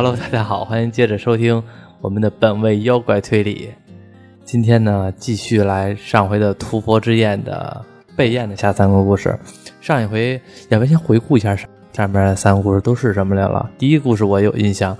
[0.00, 1.60] Hello，大家好，欢迎接着收听
[2.00, 3.68] 我们的本位妖怪推理。
[4.44, 9.36] 今天呢，继续来上回的屠佛之宴的备宴的下三个故事。
[9.80, 13.68] 上一回，要不先回顾一下上上面的三个故事都是什么来了？
[13.76, 14.96] 第一个故事我有印象，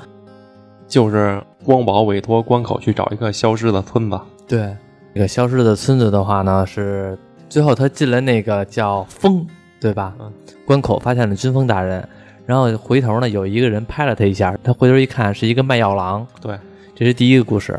[0.89, 4.21] 就是光宝委托关口去找一个消失的村子。
[4.49, 4.77] 对，
[5.15, 7.17] 这个消失的村子的话呢，是
[7.49, 9.47] 最后他进了那个叫风，
[9.81, 10.13] 对吧？
[10.19, 10.33] 嗯，
[10.67, 12.09] 关口发现了军风大人，
[12.49, 16.27] 然后回头呢，有一个人拍了他一下，他回头一看是一个卖药郎。
[16.41, 16.59] 对，
[16.95, 17.73] 这是第一个故事。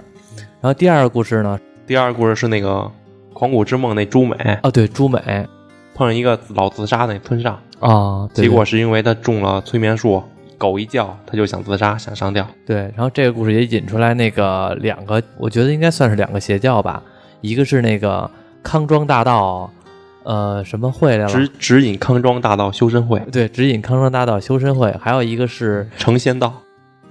[0.62, 2.88] 然后第二个故事呢，第二个故事是那个
[3.34, 4.36] 狂骨之梦那朱美。
[4.62, 5.20] 哦，对，朱美。
[5.96, 8.46] 碰上一个老自杀那村上，啊，对。
[8.46, 10.22] 结果是因为他中了催眠术，
[10.56, 12.48] 狗一叫他就想自杀，想上吊。
[12.64, 17.02] 对，然后这个故事也引出来那个两个，我觉得应该算是两个邪教吧，
[17.42, 18.30] 一个是那个
[18.62, 19.72] 康庄大道，
[20.24, 21.28] 呃，什么会来了？
[21.28, 26.54] 指指引康庄大道修身会，对，指引康庄大道修身会，还有一个是成仙道。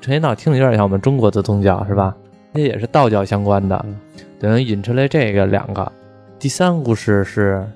[0.00, 2.14] 成仙道，听着有点像我们中国的宗教是吧？
[2.52, 3.96] 那也是道教相关的嗯，
[4.38, 5.90] 等于引出来这个两个。
[6.38, 7.66] 第三个故事是，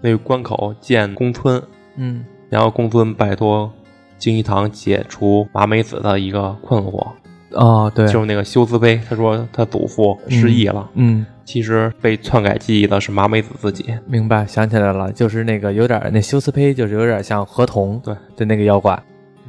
[0.00, 1.60] 那个关口见公孙，
[1.96, 3.70] 嗯，然后公孙拜托
[4.16, 7.06] 金一堂解除麻美子的一个困惑，
[7.50, 13.94] 哦，对，就是那个修斯碑，他说他祖父失忆了，嗯，其实被篡改记忆的是麻美子自己。
[14.06, 19.00] 明白，想起来了，就是那个有点那修斯胚，就是有点像河童对的那个妖怪，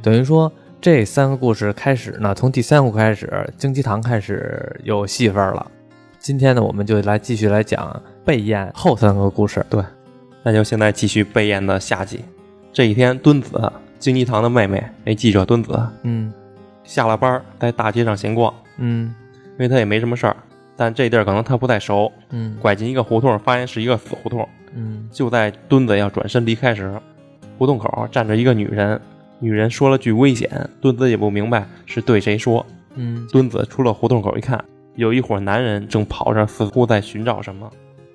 [0.02, 5.70] 等于说这三个故事开始呢，从第三部开始，荆棘堂开始有戏份了。
[6.18, 9.64] 今天呢，我们就来继续来讲备宴后三个故事。
[9.70, 9.82] 对
[10.42, 12.20] 那就现在继续备宴的下集。
[12.72, 16.32] 这一天，敦子京鸡堂的妹妹那记者敦子嗯
[16.84, 19.14] 下了班儿在大街上闲逛，嗯
[19.52, 20.36] 因为她也没什么事儿，
[20.76, 24.46] 但这地儿可能他不太熟，嗯拐进一个胡同，发现是一个死胡同。
[24.74, 26.92] 嗯就在墩子要转身离开时，
[27.56, 29.00] 胡同口站着一个女人，
[29.38, 32.64] 女人说了句危险，墩子也不明白是对谁说。
[32.94, 34.62] 嗯墩子出了胡同口一看，
[34.96, 37.70] 有一伙男人正跑着，似乎在寻找什么。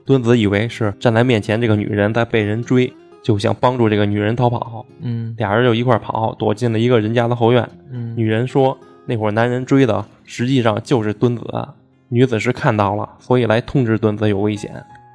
[0.06, 2.92] 墩子以为是站在面前这个女人在被人追，
[3.24, 4.86] 就想帮助这个女人逃跑。
[5.02, 7.68] 嗯俩人就一块跑，躲进了一个人家的后院。
[7.92, 11.44] 嗯女人说，那伙男人追的实际上就是墩子。
[12.14, 14.70] 女子是看到了，所以来通知墩子有危险，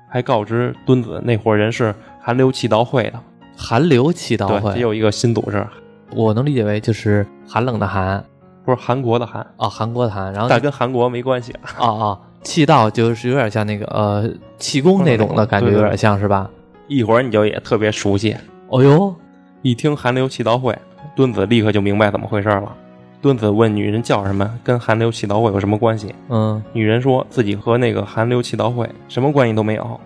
[0.08, 3.20] 还告知墩子那伙人是寒流气道会的。
[3.54, 5.66] 寒流气道，会也，有一个新组织，
[6.12, 8.24] 我能理解为就是寒冷的寒
[8.64, 11.52] 不是韩国的韩，啊，韩国的寒，然后但跟韩国没关系。
[11.78, 16.50] 啊啊，气道就是有点像那个呃气功那种的 感觉，有点像是吧？
[16.88, 18.34] 一会儿你就也特别熟悉。
[18.68, 19.14] 哦呦，
[19.60, 20.74] 一听寒流气道会，
[21.14, 22.74] 墩子立刻就明白怎么回事了。
[23.20, 26.14] 墩子问女人叫什么，跟寒流祈祷会有什么关系？
[26.28, 26.62] 嗯。
[26.72, 30.00] 女人说自己和那个寒流祈祷会什么关系都没有，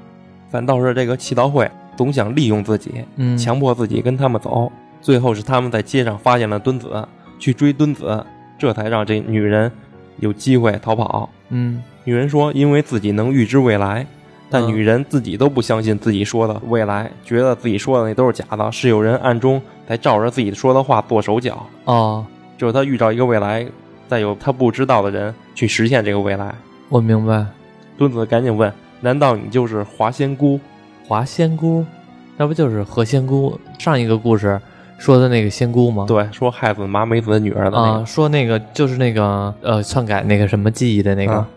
[0.50, 4.71] 反倒是这个祈祷会总想利用自己，嗯，强迫自己跟他们走。
[5.03, 7.06] 最后是他们在街上发现了墩子，
[7.38, 8.25] 去追墩子，
[8.59, 9.71] 这才让这女人
[10.19, 11.28] 有机会逃跑。
[11.50, 11.82] 嗯。
[12.04, 14.06] 女人说，因为自己能预知未来，
[14.48, 14.69] 但嗯。
[14.69, 22.25] 女人自己都不相信自己说的未来，觉得自己说的那都是假的，是有人暗中在照着自己说的话做手脚，哦，
[22.60, 23.66] 就是他预兆一个未来，
[24.06, 26.54] 再有他不知道的人去实现这个未来。
[26.91, 27.47] 我明白，
[27.97, 30.60] 墩子赶紧问：“难道你就是华仙姑
[31.09, 31.82] 华仙姑，
[32.37, 34.60] 那不就是何仙姑上一个故事
[34.98, 38.04] 说的那个仙姑吗？？”对，说害死麻美子女儿的那啊，个。
[38.04, 41.48] 说那个就是那个呃篡改那个什么记忆的那个啊，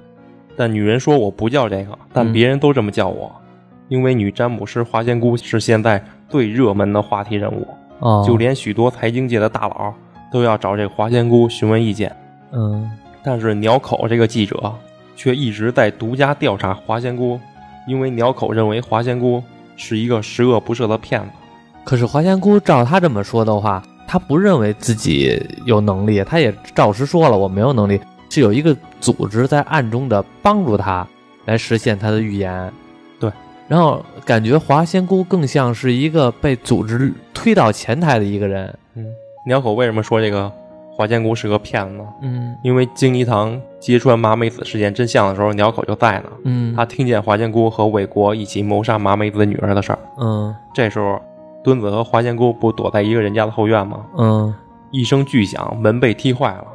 [0.56, 3.30] 但女人说：“我不叫这个，但嗯别人都这么叫我，
[3.90, 7.68] 因为女占卜师华仙姑是现在最热门的话题人物。”
[8.00, 9.94] 哦，就连许多财经界的大佬
[10.34, 12.14] 都要找这个华仙姑询问意见，
[12.52, 12.92] 嗯
[13.24, 14.74] 但是鸟口这个记者
[15.16, 17.40] 却一直在独家调查华仙姑，
[17.88, 19.42] 因为鸟口认为华仙姑
[19.78, 21.28] 是一个十恶不赦的骗子。
[21.86, 31.08] 可是华仙姑照他这么说的话，他不认为自己有能力，他也照实说了我没有能力，是有一个组织在暗中的帮助他
[31.46, 32.74] 来实现他的预言。
[33.20, 33.32] 对，
[33.68, 38.74] 然后感觉华仙姑更像是一个被组织推到前台的一个人。
[38.96, 39.06] 嗯，
[39.46, 40.52] 鸟口为什么说这个
[40.96, 42.06] 华仙姑是个骗子呢？
[42.22, 46.30] 嗯因为京一堂揭穿麻美子事件真相的时候，鸟口就在呢。
[46.46, 50.00] 嗯，他听见华仙姑和韦国一起谋杀麻美子女儿的事儿。
[50.20, 51.20] 嗯这时候，
[51.64, 54.06] 墩子和华仙姑不躲在一个人家的后院吗？
[54.18, 54.54] 嗯
[54.92, 56.68] 一声巨响，门被踢坏了。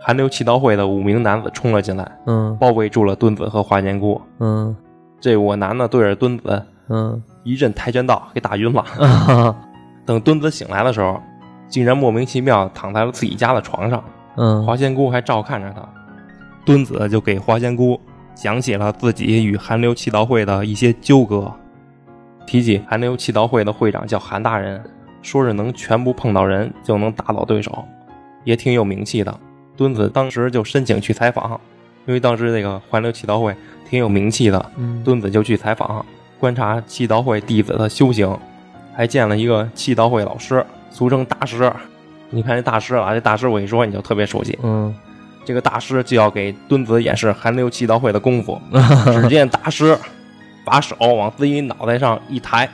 [0.00, 4.20] 寒流祈祷会的五名男子冲了进来，嗯包围住了墩子和华仙姑。
[4.38, 4.74] 嗯
[5.20, 8.84] 这五个男的对着墩子嗯一阵跆拳道，给打晕了。
[9.00, 9.54] 嗯
[10.06, 11.18] 等墩子醒来的时候，
[11.68, 14.02] 竟然莫名其妙躺在了自己家的床上，
[14.36, 15.86] 嗯花仙姑还照看着他。
[16.64, 18.00] 墩子就给花仙姑
[18.34, 21.52] 讲起了自己与寒流祈祷会的一些纠葛，
[22.46, 24.82] 提起寒流祈祷会的会长叫韩大人，
[25.20, 27.84] 说是能全部碰到人就能打倒对手，
[28.44, 29.38] 也挺有名气的。
[29.76, 31.60] 墩子当时就申请去采访，
[32.06, 33.54] 因为当时那个寒流祈祷会
[33.88, 36.04] 挺有名气的，嗯墩子就去采访，
[36.38, 38.38] 观察祈祷会弟子的修行，
[38.94, 41.70] 还见了一个祈祷会老师，俗称大师。
[42.30, 44.94] 你看这大师啊，这大师我一说你就特别熟悉，嗯
[45.44, 48.60] 这个大师就要给墩子演示韩流气道会的功夫。
[49.20, 49.96] 只见大师
[50.64, 52.68] 把手往自己脑袋上一抬，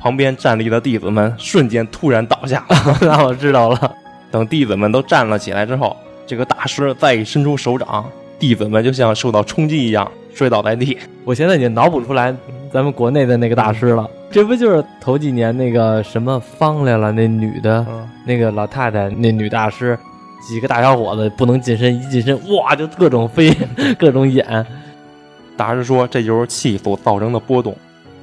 [0.00, 2.64] 旁边站立的弟子们瞬间突然倒下。
[3.02, 3.92] 那我知道了。
[4.30, 5.96] 等弟子们都站了起来之后，
[6.26, 8.04] 这个大师再一伸出手掌，
[8.38, 10.96] 弟子们就像受到冲击一样摔倒在地。
[11.24, 12.34] 我现在已经脑补出来
[12.72, 19.98] 咱们国内的那个大师了，这不就是头几年那个什么方来了那女的，嗯，那个老太太那女大师，
[20.46, 23.50] 几个大小伙子不能近身，一近身哇就各种飞，
[23.98, 24.64] 各种演。
[25.56, 27.74] 大师说这就是气所造成的波动，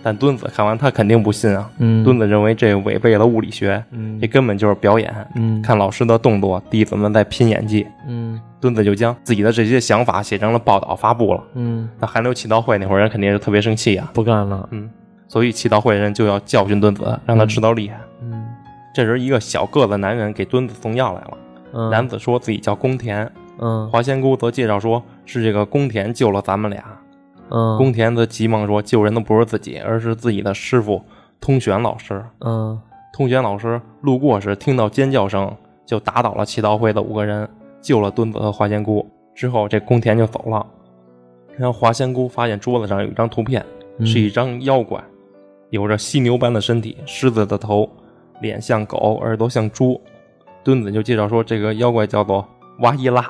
[0.02, 1.70] 但墩子看完他肯定不信啊。
[1.80, 5.14] 嗯墩子认为这违背了物理学，嗯这根本就是表演。
[5.36, 7.86] 嗯看老师的动作，弟子们在拼演技。
[8.08, 11.44] 嗯墩子就将自己的这些想法写成了报道发布了。
[11.56, 14.68] 嗯，那韩流祈祷会那会儿人肯定是特别生气啊、不干了。
[14.72, 14.90] 嗯，
[15.28, 18.00] 所以祈祷会人就要教训墩子，让他知道厉害。
[18.22, 18.46] 嗯
[18.94, 21.38] 这时，一个小个子男人给墩子送药来了。
[21.74, 23.30] 嗯男子说自己叫宫田，
[23.60, 26.84] 嗯华仙姑则介绍说是这个宫田救了咱们俩。
[27.50, 31.04] 嗯宫田则急忙说救人的不是自己，而是自己的师傅
[31.42, 32.24] 通玄老师。
[32.40, 32.80] 嗯
[33.14, 35.54] 通玄老师路过时听到尖叫声，
[35.86, 37.48] 就打倒了祈祷会的五个人，
[37.82, 39.06] 救了墩子和华仙姑。
[39.34, 40.66] 之后，这宫田就走了。
[41.58, 43.66] 然后华仙姑发现桌子上有一张图片，
[44.00, 45.02] 嗯是一张妖怪，
[45.76, 47.90] 有着犀牛般的身体，狮子的头，
[48.42, 50.00] 脸像狗，耳朵像猪。
[50.64, 52.48] 墩子就介绍说，这个妖怪叫做
[52.80, 53.30] 哇伊拉，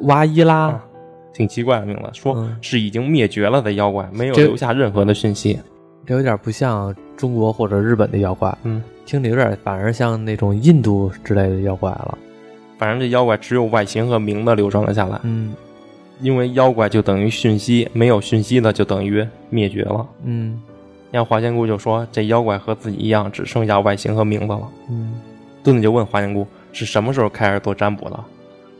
[0.00, 0.84] 哇伊拉啊，
[1.32, 5.58] 挺奇怪的名字，说嗯是已经灭绝了的妖怪，没有留下任何的讯息。
[6.04, 12.18] 这有点不像中国或者日本的妖怪，嗯，听着有点反而像那种印度之类的妖怪了。
[12.76, 15.54] 反正这妖怪只有外形和名字流传了下来，嗯
[16.20, 20.06] 因为妖怪就等于讯息，没有讯息的就等于灭绝了。
[20.22, 20.60] 嗯
[21.14, 24.68] 然后华仙姑就说，这妖怪和自己一样，只剩下外形和名字了。
[24.90, 25.14] 嗯
[25.62, 28.18] 墩子就问华仙姑是什么时候开始做占卜的。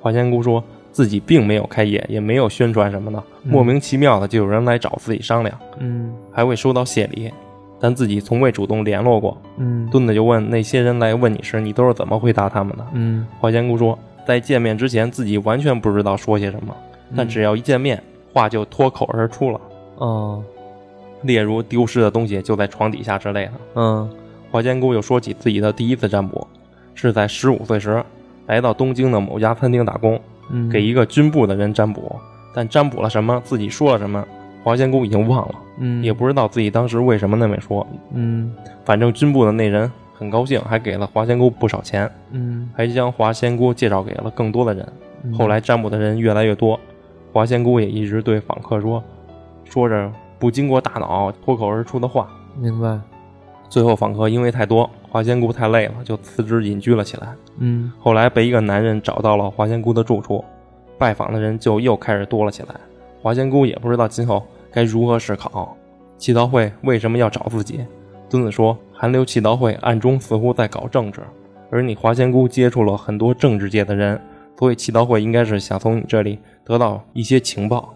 [0.01, 7.33] 华仙姑说自己并没有开业，也没有宣传什么的，嗯莫名其妙的就有人来找自己商量，嗯还会收到谢礼，
[7.79, 9.41] 但自己从未主动联络过。
[9.57, 12.85] 嗯墩子就问那些人来问你时，你都是怎么回答他们的？
[12.95, 13.97] 嗯，华仙姑说，
[14.27, 16.75] 在见面之前自己完全不知道说些什么，
[17.17, 18.03] 但只要一见面，
[18.33, 19.61] 话就脱口而出了，
[19.99, 20.43] 哦
[21.25, 23.53] 例如丢失的东西就在床底下之类的。
[23.75, 24.09] 嗯
[24.51, 26.47] 华仙姑又说起自己的第一次占卜，
[26.95, 28.01] 是在十五岁时
[28.47, 32.15] 来到东京的某家餐厅打工，嗯给一个军部的人占卜，
[32.55, 34.25] 但占卜了什么，自己说了什么，
[34.63, 37.85] 华仙姑已经忘了，嗯也不知道自己当时为什么那么说。
[38.13, 38.55] 嗯
[38.85, 44.87] 反正军部的那人很高兴，还给了华仙姑不少钱，嗯还将华仙姑介绍给了更多的人。
[45.25, 46.79] 嗯后来占卜的人越来越多，
[47.33, 49.03] 华仙姑也一直对访客说，
[49.65, 50.13] 说着
[50.45, 52.29] 不经过大脑脱口而出的话。
[52.61, 53.01] 明白
[53.71, 57.35] 最后访客因为太多，华仙姑太累了，就辞职隐居了起来。
[57.57, 60.45] 嗯后来被一个男人找到了华仙姑的住处，
[60.99, 62.75] 拜访的人就又开始多了起来。
[63.23, 65.75] 华仙姑也不知道今后该如何是好。
[66.19, 67.81] 祈祷会为什么要找自己？
[68.29, 71.23] 墩子说，韩流祈祷会暗中似乎在搞政治，
[71.71, 74.21] 而你华仙姑接触了很多政治界的人，
[74.59, 77.94] 所以祈祷会应该是想从你这里得到一些情报。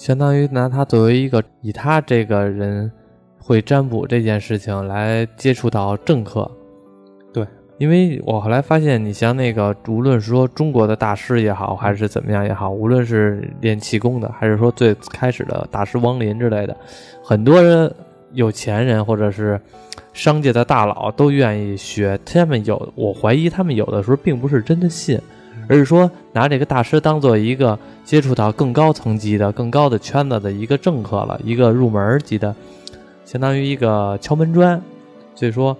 [0.00, 2.90] 相当于拿他作为一个以他这个人
[3.38, 6.50] 会占卜这件事情来接触到政客。
[7.34, 16.74] 对，因为我后来发现，你像那个，无论是说中国的大师也好，还是怎么样也好，无论是练气功的，还是说最开始的大师王林之类的，
[17.22, 17.94] 很多人
[18.32, 19.60] 有钱人或者是
[20.14, 22.18] 商界的大佬都愿意学。
[22.24, 25.20] 他们有，我怀疑他们有的时候并不是真的信，
[25.70, 32.52] 而是说拿这个大师当做一个接触到更高层级的、更高的圈子的一个政客了，一个入门级的，
[33.24, 34.82] 相当于一个敲门砖。
[35.36, 35.76] 所以说，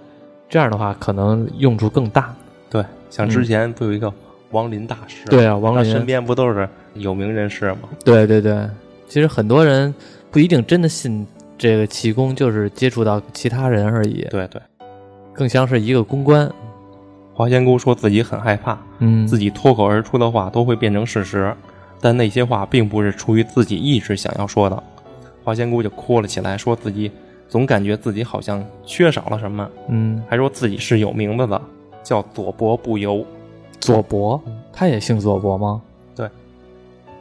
[0.47, 2.33] 这样的话可能用处更大。
[2.69, 4.11] 对，像之前不有一个
[4.51, 7.89] 王林大师，对啊，王林身，边不都是有名人士吗？
[8.05, 8.65] 对对对，
[9.09, 9.93] 其实很多人
[10.31, 14.61] 不一定真的信这个气功，就是接触到其他人而已，对对，
[15.33, 16.49] 更像是一个公关。
[17.33, 21.53] 华仙姑说自己很害怕，嗯，自己脱口而出的话都会变成事实，
[21.99, 24.83] 但那些话并不是出于自己意志想要说的。
[25.43, 27.11] 花仙姑就哭了起来，说自己
[27.49, 31.59] 总感觉自己好像缺少了什么，嗯，还说自己是有名字的，
[32.03, 33.25] 叫左伯不由。
[33.79, 34.39] 左伯，
[34.71, 35.81] 他也姓左伯吗？
[36.15, 36.29] 对，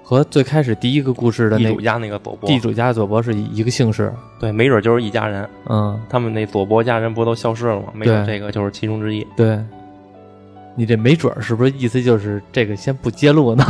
[0.02, 4.12] 和最开始第一个故事的那地主家那个左伯，地主家左伯是一个姓氏。
[4.38, 5.48] 对，没准就是一家人。
[5.70, 7.84] 嗯，他们那左伯家人不都消失了吗？
[7.94, 9.26] 没准这个就是其中之一。
[9.34, 9.58] 对，
[10.74, 13.64] 你这没准儿是不是意思就是这个先不揭露呢？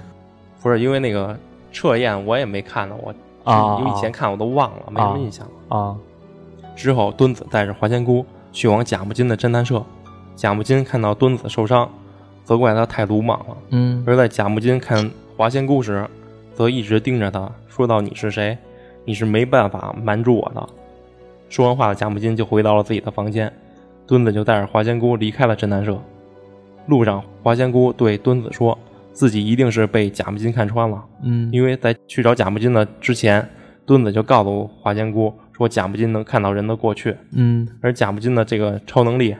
[0.62, 1.38] 不是因为那个
[1.72, 3.14] 测验我也没看呢，我
[3.44, 5.76] 啊因为以前看我都忘了，没什么印象了。
[5.76, 5.96] 啊
[6.74, 9.84] 之后，墩子带着华仙姑去往贾木金的侦探社。
[10.36, 11.88] 贾木金看到墩子受伤，
[12.44, 13.56] 责怪他太鲁莽了。
[13.70, 16.06] 嗯而在贾木金看华仙姑时，
[16.54, 18.56] 则一直盯着他，说到：“你是谁？
[19.04, 20.68] 你是没办法瞒住我的。”
[21.50, 23.52] 说完话的，贾木金就回到了自己的房间，
[24.06, 26.00] 墩子就带着华仙姑离开了侦探社。
[26.88, 28.76] 路上，花仙姑对墩子说
[29.12, 31.48] 自己一定是被贾木金看穿了，嗯。
[31.52, 33.48] 因为在去找贾木金的之前，
[33.86, 37.68] 墩子就告诉花仙姑说贾木金能看到人的过去，嗯。
[37.80, 39.36] 而贾木金的这个超能力，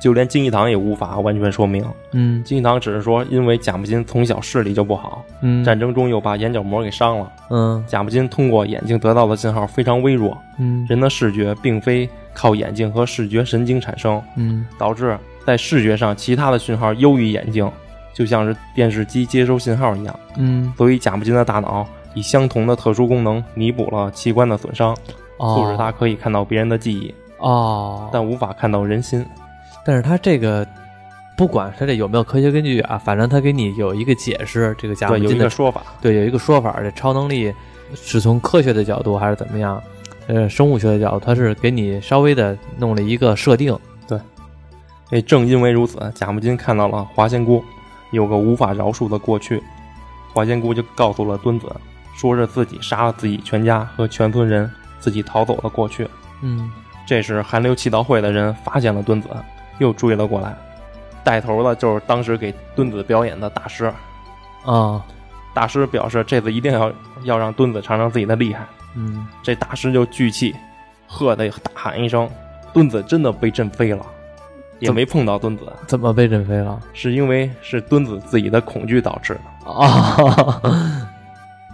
[0.00, 1.84] 就连金一堂也无法完全说明。
[2.12, 2.42] 嗯。
[2.44, 5.62] 金一堂只是说，因为贾木金从小视力就不好，嗯。
[5.64, 7.32] 战争中又把眼角膜给伤了。
[7.50, 7.84] 嗯。
[7.86, 10.86] 贾木金通过眼睛得到的信号非常微弱，嗯。
[10.88, 14.64] 人的视觉并非靠眼睛和视觉神经产生，嗯。
[14.78, 17.72] 导致在视觉上其他的讯号优于眼睛，
[18.12, 20.20] 就像是电视机接收信号一样。
[20.36, 24.94] 嗯所以贾木金的大脑以相同的特殊功能弥补了器官的损伤，
[25.38, 29.24] 促使他可以看到别人的记忆，哦，但无法看到人心。
[29.86, 30.66] 但是他这个
[31.34, 37.50] 不管他这有没有科学根据啊，反正他给你有一个解释，这个贾木金的说法，对有一个说法，这超能力
[37.94, 39.82] 是从科学的角度还是怎么样？
[40.26, 43.74] 呃，生物学的角度，他是给你稍微的弄了一个设定。
[45.10, 47.64] 也正因为如此，贾木金看到了华仙姑
[48.10, 49.62] 有个无法饶恕的过去，
[50.32, 51.66] 华仙姑就告诉了墩子，
[52.14, 56.08] 说是自己杀了自己全家和全村人，自己逃走了过去。
[56.42, 56.70] 嗯
[57.06, 59.28] 这时，寒流祈祷会的人发现了墩子，
[59.78, 60.54] 又追了过来。
[61.24, 63.92] 带头的就是当时给墩子表演的大师。
[64.64, 65.02] 啊
[65.54, 68.66] 大师表示，这次一定要要让墩子尝尝自己的厉害。
[68.94, 70.54] 嗯这大师就聚气，
[71.06, 72.28] 喝的大喊一声，
[72.72, 74.04] 墩子真的被震飞了，
[74.78, 76.80] 也没碰到墩子，怎么被震飞了？
[76.92, 79.70] 是因为是墩子自己的恐惧导致的。
[79.70, 80.60] 啊，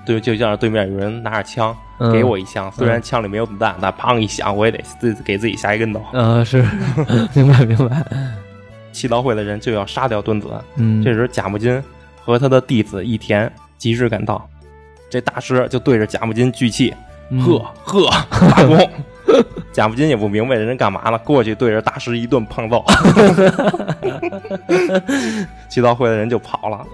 [0.04, 6.02] 对，就像是对面有人拿着枪嗯给我一枪，虽然枪里没有子弹，但砰一响，我也得自己给自己下一跟头。
[6.12, 6.62] 呃，是
[7.34, 8.04] 明白明白。
[8.92, 11.82] 祈祷会的人就要杀掉墩子，嗯，这时贾木金
[12.24, 14.48] 和他的弟子义田及时赶到，
[15.10, 16.94] 这大师就对着贾木金聚气，
[17.30, 18.90] 嗯呵呵发功。
[19.74, 22.84] 贾木金也不明白人家干嘛了，过去对着大师一顿胖揍，
[25.68, 26.86] 祈祷会的人就跑了。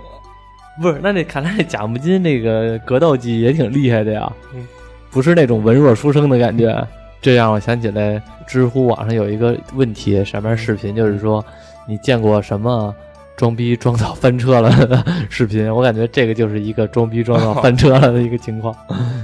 [0.81, 4.67] 不是，那这看来这贾木金这个格斗技也挺厉害的呀，嗯
[5.11, 6.75] 不是那种文弱书生的感觉。
[7.21, 11.45] 这让我想起来，知乎网上有一个问题，上面视频就是说，
[11.87, 12.95] 你见过什么
[13.37, 15.71] 装逼装到翻车了的视频？
[15.71, 18.75] 我感觉这个就是一个装逼装到翻车了的一个情况。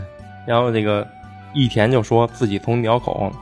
[0.45, 1.07] 然后这个
[1.55, 3.33] 义田就说自己从鸟口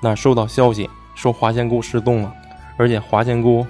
[0.00, 2.32] 那收到消息，说华仙姑失踪了，
[2.76, 3.66] 而且华仙姑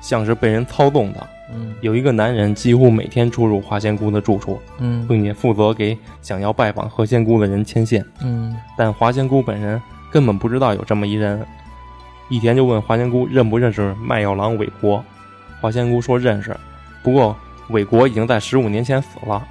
[0.00, 1.26] 像是被人操纵的。
[1.50, 8.04] 嗯有一个男人几乎每天出入华仙姑的住处，嗯并且负责给想要拜访何仙姑的人牵线。
[8.22, 9.80] 嗯但华仙姑本人
[10.12, 11.42] 根本不知道有这么一人。
[12.28, 15.02] 一田就问华仙姑认不认识卖药郎韦国，
[15.62, 16.54] 华仙姑说认识，
[17.02, 17.34] 不过
[17.70, 19.42] 韦国已经在十五年前死了。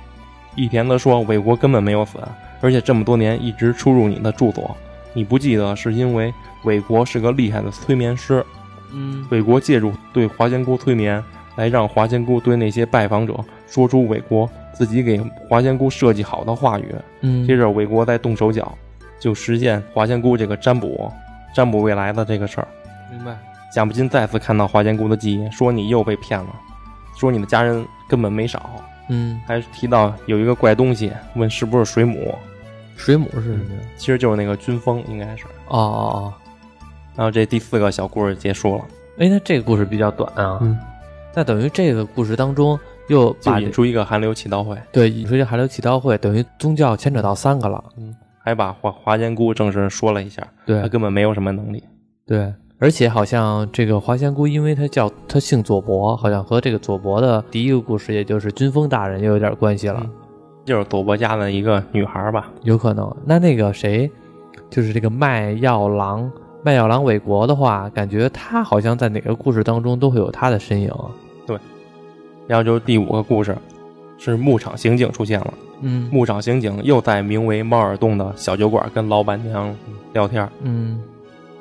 [0.56, 2.20] 一田则说韦国根本没有死，
[2.62, 4.78] 而且这么多年一直出入你的住所，
[5.18, 6.32] 你不记得是因为
[6.64, 8.46] 韦国是个厉害的催眠师，
[8.94, 11.24] 嗯韦国借助对华仙姑催眠，
[11.56, 15.20] 来让华仙姑对那些拜访者说出韦国自己给
[15.50, 16.94] 华仙姑设计好的话语。
[17.22, 18.78] 嗯，接着，韦国再动手脚，
[19.20, 21.12] 就实现华仙姑这个占卜、
[21.52, 22.68] 占卜未来的这个事儿。
[23.12, 23.36] 明白。
[23.74, 26.56] 贾木金再次看到华仙姑的记忆，说你又被骗了，
[27.18, 28.70] 说你的家人根本没少，
[29.10, 32.36] 嗯，还提到有一个怪东西，问是不是水母，
[32.98, 33.82] 水母是什么呀？
[33.96, 35.46] 其实就是那个军风，应该是。
[35.70, 36.34] 哦哦哦，
[37.16, 38.86] 然后这第四个小故事结束了，
[39.20, 40.58] 哎，那这个故事比较短啊。
[40.62, 40.78] 嗯，
[41.34, 42.78] 那等于这个故事当中
[43.08, 47.84] 又把引出一个寒流祈祷会，对引出一个韩流祈祷会，等于宗教牵扯到三个了。
[47.98, 51.84] 嗯还把华华仙姑正式说了一下，对他根本没有什么能力。
[52.26, 60.12] 对，而且好像这个华仙姑，因为她叫她姓佐伯，好像和这个佐伯的第一个故事，也就是军风大人又有点关系了，嗯
[60.68, 63.10] 就是佐伯家的一个女孩吧，有可能。
[63.26, 64.12] 那那个谁，
[64.70, 66.30] 就是这个卖药郎
[66.62, 70.92] 卖药郎韦国的话，感觉他好像在哪个故事当中都会有他的身影。
[71.46, 71.58] 对
[72.48, 73.58] 然后就是第五个故事，
[74.18, 75.54] 是牧场刑警出现了。
[75.80, 79.74] 嗯牧场刑警又在名为猫耳洞的小酒馆跟老板娘
[80.12, 80.50] 聊天。
[80.64, 81.00] 嗯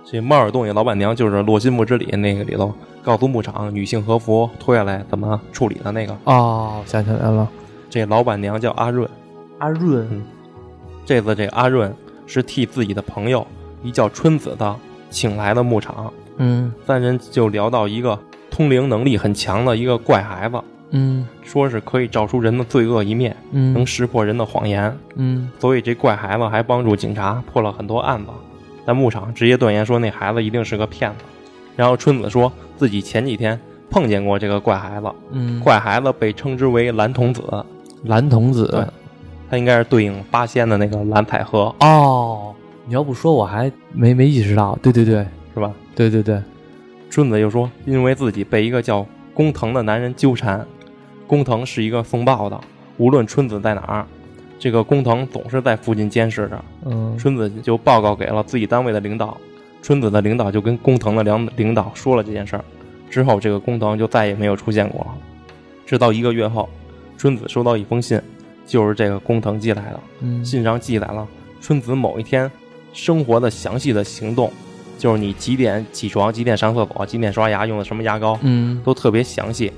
[0.04, 6.16] 这猫耳洞里老板娘就是《洛心木之里》那个里头告诉牧场女性和服脱下来怎么处理的那个。
[6.24, 7.48] 哦，想起来了，
[7.96, 9.08] 这老板娘叫阿润，
[9.56, 10.06] 阿润。
[11.06, 11.90] 这次这阿润
[12.26, 13.46] 是替自己的朋友
[13.82, 14.76] 一叫春子的
[15.08, 16.12] 请来的牧场。
[16.36, 18.18] 嗯三人就聊到一个
[18.50, 24.94] 通灵能力很强的一个怪孩子，嗯说是可以照出人的罪恶一面，嗯能识破人的谎言。
[25.14, 28.30] 嗯所以这怪孩子还帮助警察破了很多案子。
[28.84, 31.24] 但牧场直接断言说那孩子一定是个骗子。
[31.74, 37.42] 然后春子说自己前几天碰见过这个怪孩子，嗯，怪孩子被称之为蓝童子，
[38.04, 38.84] 蓝童子对
[39.48, 45.24] 他应该是对应八仙的那个蓝采和，哦，你要不说我还没没意识到，对对对
[45.54, 45.72] 是吧？
[45.94, 46.40] 对对对，
[47.08, 50.66] 春子又说，因为自己被一个叫工藤的男人纠缠，
[51.26, 52.60] 工藤是一个送报的，
[52.98, 54.06] 无论春子在哪儿，
[54.58, 56.64] 这个工藤总是在附近监视着。
[56.84, 59.36] 嗯春子就报告给了自己单位的领导，
[59.80, 62.64] 春子的领导就跟工藤的领领导说了这件事儿，
[63.08, 65.14] 之后这个工藤就再也没有出现过了。
[65.86, 66.68] 直到一个月后，
[67.16, 68.20] 春子收到一封信，
[68.66, 71.26] 就是这个工藤寄来的，嗯信上记载了
[71.60, 72.50] 春子某一天
[72.92, 74.52] 生活的详细的行动，
[74.98, 79.72] 就是你几点起床、几点上厕所、几点刷牙、用的什么牙膏，嗯，都特别详细，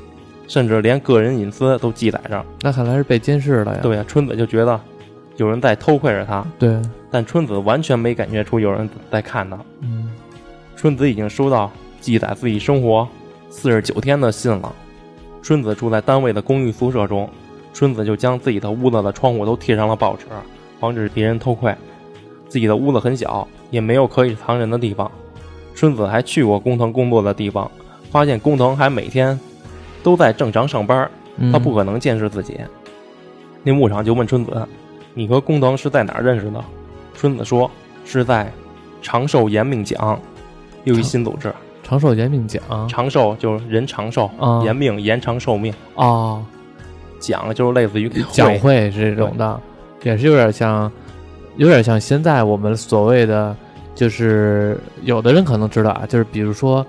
[0.46, 2.44] 甚至连个人隐私都记载着。
[2.60, 3.80] 那看来是被监视了呀。
[3.82, 4.80] 对呀，春子就觉得
[5.36, 6.80] 有人在偷窥着他，对，
[7.10, 9.58] 但春子完全没感觉出有人在看他。
[9.80, 10.10] 嗯
[10.76, 13.08] 春子已经收到记载自己生活
[13.50, 14.72] 四十九天的信了。
[15.48, 17.26] 春子住在单位的公寓宿舍中，
[17.72, 20.26] 春子就将自己的屋子的窗户都贴上了报纸，
[20.78, 21.74] 防止别人偷窥。
[22.50, 25.10] 自己的屋子很小，也没有可以藏人的地方。
[25.74, 27.70] 春子还去过工藤工作的地方，
[28.10, 29.40] 发现工藤还每天
[30.02, 32.60] 都在正常上班，嗯，他不可能监视自己。
[33.62, 34.68] 那牧场就问春子
[35.14, 36.62] ：“你和工藤是在哪儿认识的？”
[37.16, 37.70] 春子说
[38.04, 38.52] ：“是在
[39.00, 40.20] 长寿延命奖，
[40.84, 41.50] 又一新组织。
[41.88, 45.72] 长寿延命奖长寿就是人长寿，啊延命延长寿命。
[45.94, 46.44] 哦，
[47.18, 49.58] 奖就是类似于奖会这种的，
[50.02, 50.92] 也是有点像，
[51.56, 53.56] 有点像现在我们所谓的，
[53.94, 56.86] 就是有的人可能知道啊，就是比如说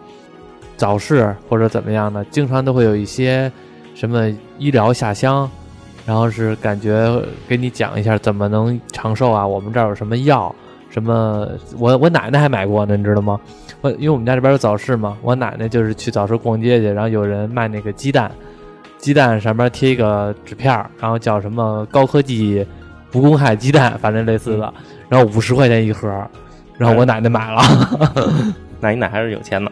[0.76, 3.50] 早市或者怎么样的，经常都会有一些
[3.96, 5.50] 什么医疗下乡，
[6.06, 7.10] 然后是感觉
[7.48, 10.54] 给你讲一下怎么能长寿啊，我们这儿有什么药。
[10.90, 11.48] 什么？
[11.78, 13.40] 我我奶奶还买过呢，你知道吗？
[13.82, 18.32] 我因为我们家这边有早市嘛，我奶奶就是去早市逛街去，然后有人卖那个鸡蛋，
[18.98, 22.66] 鸡蛋上面贴一个纸片儿，然后叫什么高科技
[23.12, 24.74] 不公害鸡蛋，反正类似的，
[25.08, 26.10] 然后五十块钱一盒，
[26.78, 27.62] 然后我奶奶买了。
[28.82, 29.72] 那你奶还是有钱的。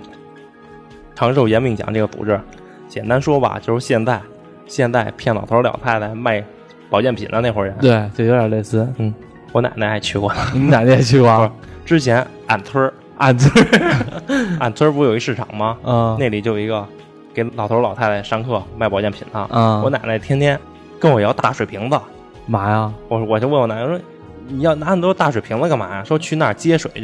[1.16, 2.40] 长寿延命奖这个组织，
[2.88, 4.22] 简单说吧，就是现在
[4.68, 6.44] 现在骗老头老太太卖
[6.90, 7.76] 保健品的那伙人。
[7.82, 8.88] 对，就有点类似。
[9.52, 10.40] 我奶奶还去过呢。
[10.54, 11.52] 你奶奶也去过啊？
[11.86, 15.78] 之前俺村儿， 俺村儿， 俺村儿不有一市场吗？
[15.84, 16.86] 嗯那里就有一个
[17.34, 19.48] 给老头老太太上课卖保健品的。
[19.52, 20.60] 嗯，我奶奶天天
[21.00, 22.00] 跟我要大水瓶子，
[22.48, 22.92] 嘛呀？
[23.08, 24.00] 我我就问我奶奶说
[24.48, 27.04] ：“你要拿那么多大水瓶子干嘛呀？”说去那儿接水去，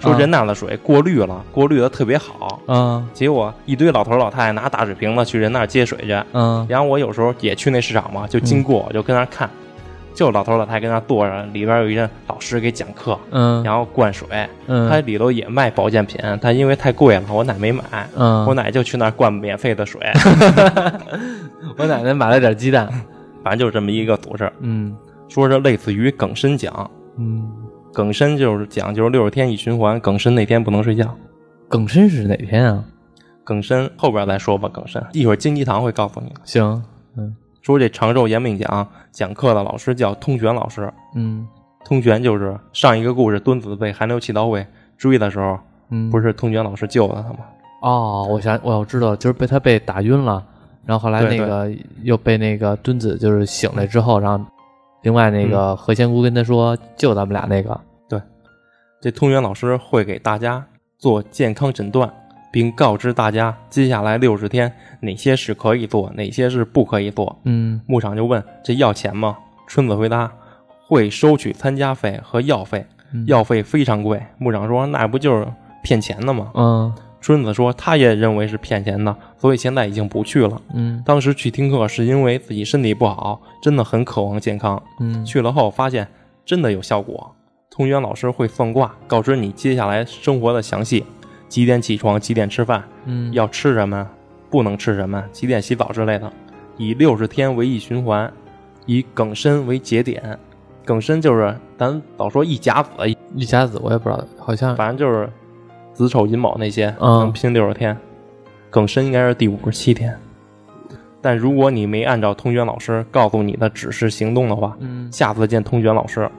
[0.00, 2.60] 说嗯人那儿的水过滤了，过滤的特别好。
[2.68, 9.48] 嗯结果一堆老头老太太拿大水瓶子去人那儿接水去，嗯然后我有时候也去那市场嘛，就经过我就跟那儿看，
[10.14, 17.82] 就老头老太太跟那儿坐着，里边有一人老师给讲课，嗯然后灌水，他嗯里头也卖保健品，但因为太贵了，我奶没买，
[18.16, 20.00] 嗯，我奶就去那儿灌免费的水，
[21.78, 22.88] 我奶奶买了点鸡蛋。
[23.42, 24.94] 反正就是这么一个组织，嗯
[25.28, 26.90] 说是类似于耿申奖。
[27.16, 27.50] 嗯，
[27.94, 31.16] 耿申就是讲就是六十天一循环，耿申那天不能睡觉。
[31.68, 32.84] 耿申是哪天啊？
[33.44, 36.30] 耿申后边再说吧，耿申一会儿金鸡堂会告诉你。
[36.44, 36.82] 行，
[37.16, 41.46] 嗯说这长寿延命讲讲课的老师叫通玄老师，嗯。
[41.82, 44.64] 通玄就是上一个故事墩子被寒流气刀会
[44.98, 47.38] 追的时候，嗯，不是通玄老师救了他吗？
[47.80, 50.44] 哦，我想我知道，就是被他被打晕了，
[50.84, 54.44] 然后后来那个又被那个墩子就是醒来之后，然后
[55.00, 58.20] 另外那个何仙姑跟他说救咱们俩那个，对
[59.00, 60.62] 这通玄老师会给大家
[60.98, 62.12] 做健康诊断，
[62.50, 67.38] 并告知大家接下来六十天哪些是可以做，哪些是不可以做。
[67.44, 69.36] 嗯牧场就问这要钱吗？
[69.66, 70.30] 春子回答
[70.86, 74.20] 会收取参加费和药费，嗯药费非常贵。
[74.38, 75.46] 牧场说那不就是
[75.82, 76.50] 骗钱的吗？
[76.54, 80.60] 嗯春子说他也认为是骗钱的，所以现在已经不去了。
[80.72, 84.82] 嗯当时去听课是因为自己身体不好，真的很渴望健康。
[84.98, 86.08] 嗯去了后发现
[86.44, 87.34] 真的有效果。
[87.70, 91.04] 通源老师会算卦，告知你接下来生活的详细，
[91.50, 94.08] 几点起床，几点吃饭，嗯要吃什么，
[94.48, 96.32] 不能吃什么，几点洗澡之类的。
[96.78, 98.32] 以六十天为一循环，
[98.86, 100.38] 以庚申为节点。
[100.86, 102.90] 庚申就是咱老说一甲子，
[103.34, 105.28] 一甲子我也不知道，好像反正就是
[105.92, 107.96] 子丑寅卯那些，嗯能拼六十天。
[108.72, 110.16] 庚申应该是第五十七天。
[111.20, 116.30] 但如果你没按照通玄老师告诉你的指示行动的话，嗯下次见通玄老师，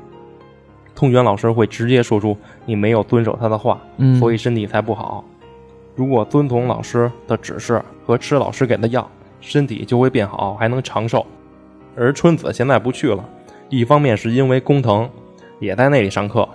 [0.93, 5.23] 通源老师会直接说出你没有遵守他的话，嗯，所以身体才不好。
[5.95, 11.25] 如果遵从老师的指示和吃老师给的药，身体就会变好，还能长寿。
[11.95, 13.27] 而春子现在不去了，
[13.69, 15.09] 一方面是因为工藤
[15.59, 16.47] 也在那里上课，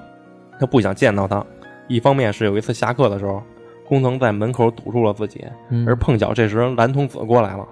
[0.59, 1.45] 他不想见到他；
[1.89, 3.43] 一方面是有一次下课的时候，
[3.87, 7.67] 工藤在门口堵住了自己，嗯而碰巧这时蓝童子过来了，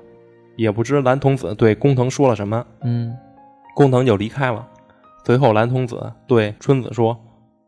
[0.57, 3.16] 也不知蓝童子对工藤说了什么，嗯
[3.74, 4.68] 工藤就离开了。
[5.25, 7.19] 随后蓝童子对春子说：“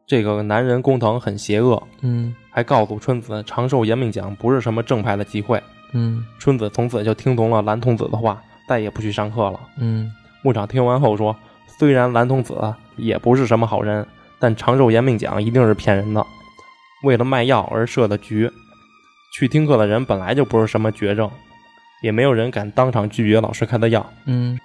[0.07, 5.63] 这个男人工藤很邪恶。”嗯还告诉春子，长寿延命奖不是什么正派的机会。
[5.93, 9.61] 嗯春子从此就听从了蓝童子的话，再也不去上课了。
[9.79, 11.37] 嗯牧场听完后说
[11.79, 14.07] ：“虽然蓝童子也不是什么好人，
[14.39, 16.25] 但长寿延命奖一定是骗人的，
[17.05, 18.51] 为了卖药而设的局。
[19.35, 21.31] 去听课的人本来就不是什么绝症，
[22.03, 24.05] 也没有人敢当场拒绝老师开的药。
[24.25, 24.59] 嗯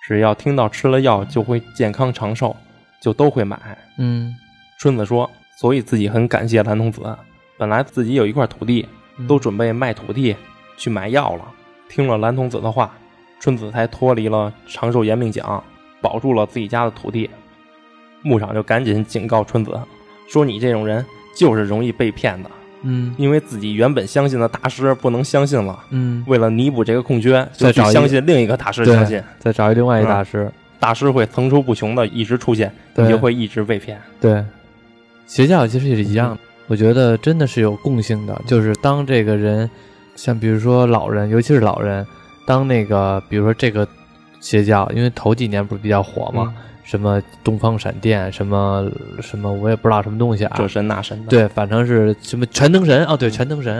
[0.00, 2.56] 只要听到吃了药就会健康长寿，
[3.00, 3.58] 就都会买。”
[3.98, 4.34] 嗯
[4.78, 7.02] 春子说：“所以自己很感谢蓝童子，
[7.58, 10.34] 本来自己有一块土地，嗯都准备卖土地
[10.76, 11.44] 去买药了。
[11.88, 12.90] 听了蓝童子的话，
[13.38, 15.62] 春子才脱离了长寿延命奖，
[16.00, 17.28] 保住了自己家的土地。
[18.22, 19.78] 牧场就赶紧警告春子
[20.28, 21.04] 说：“你这种人
[21.36, 22.50] 就是容易被骗的，
[22.82, 29.22] 嗯因为自己原本相信的大师不能相信了，嗯，为了弥补这个空缺，就去再找一相信另一个大师相信。
[29.38, 30.50] 再找一另外一大师。
[30.78, 34.00] 大师会层出不穷的一直出现，对你就会一直被骗。
[34.18, 34.42] 对，
[35.26, 36.38] 邪教其实也是一样的，
[36.68, 39.70] 我觉得真的是有共性的，就是当这个人，
[40.16, 42.06] 像比如说老人，尤其是老人，
[42.46, 43.86] 当那个比如说这个
[44.40, 46.54] 邪教，因为头几年不是比较火嘛，
[46.90, 53.76] 什么东方闪电，什么什么，我也不知道什么东西啊，这神那神的，对，反正是什么全能神哦，对，全能神。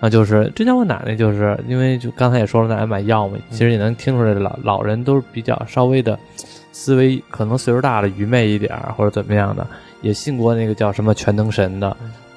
[0.00, 6.18] 后就是之前我奶奶就是因为就刚才也说了，奶奶买药嘛，其实也能听出来老老人都是比较稍微的
[6.72, 9.66] 思维可能岁数大了愚昧一点儿或者怎么样的，
[10.00, 11.94] 也信过那个叫什么全能神的。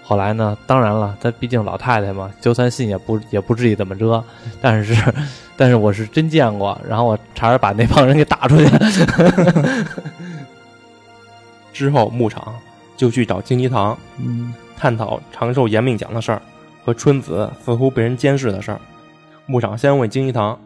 [0.08, 4.24] 后来呢，当然了，她毕竟老太太嘛，就算信也不也不至于怎么着。
[4.62, 5.13] 但是，
[5.58, 8.65] 但是我是真见过，然后我差点把那帮人给打出去。
[11.74, 12.56] 之后牧场
[12.96, 16.41] 就去找京鸡堂，嗯探讨长寿延命奖的事儿
[16.86, 18.80] 和春子似乎被人监视的事儿。
[19.46, 20.58] 牧场先问京鸡堂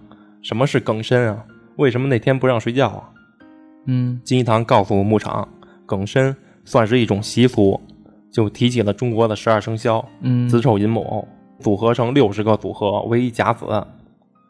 [0.44, 1.44] 什么是梗身啊？
[1.78, 3.10] 为什么那天不让睡觉啊？
[3.88, 5.50] 嗯金一堂告诉牧场，
[5.88, 7.82] 梗身算是一种习俗，
[8.32, 10.48] 就提起了中国的十二生肖，嗯。
[10.48, 11.28] 子丑寅卯
[11.60, 13.86] 组合成六十个组合为一甲子，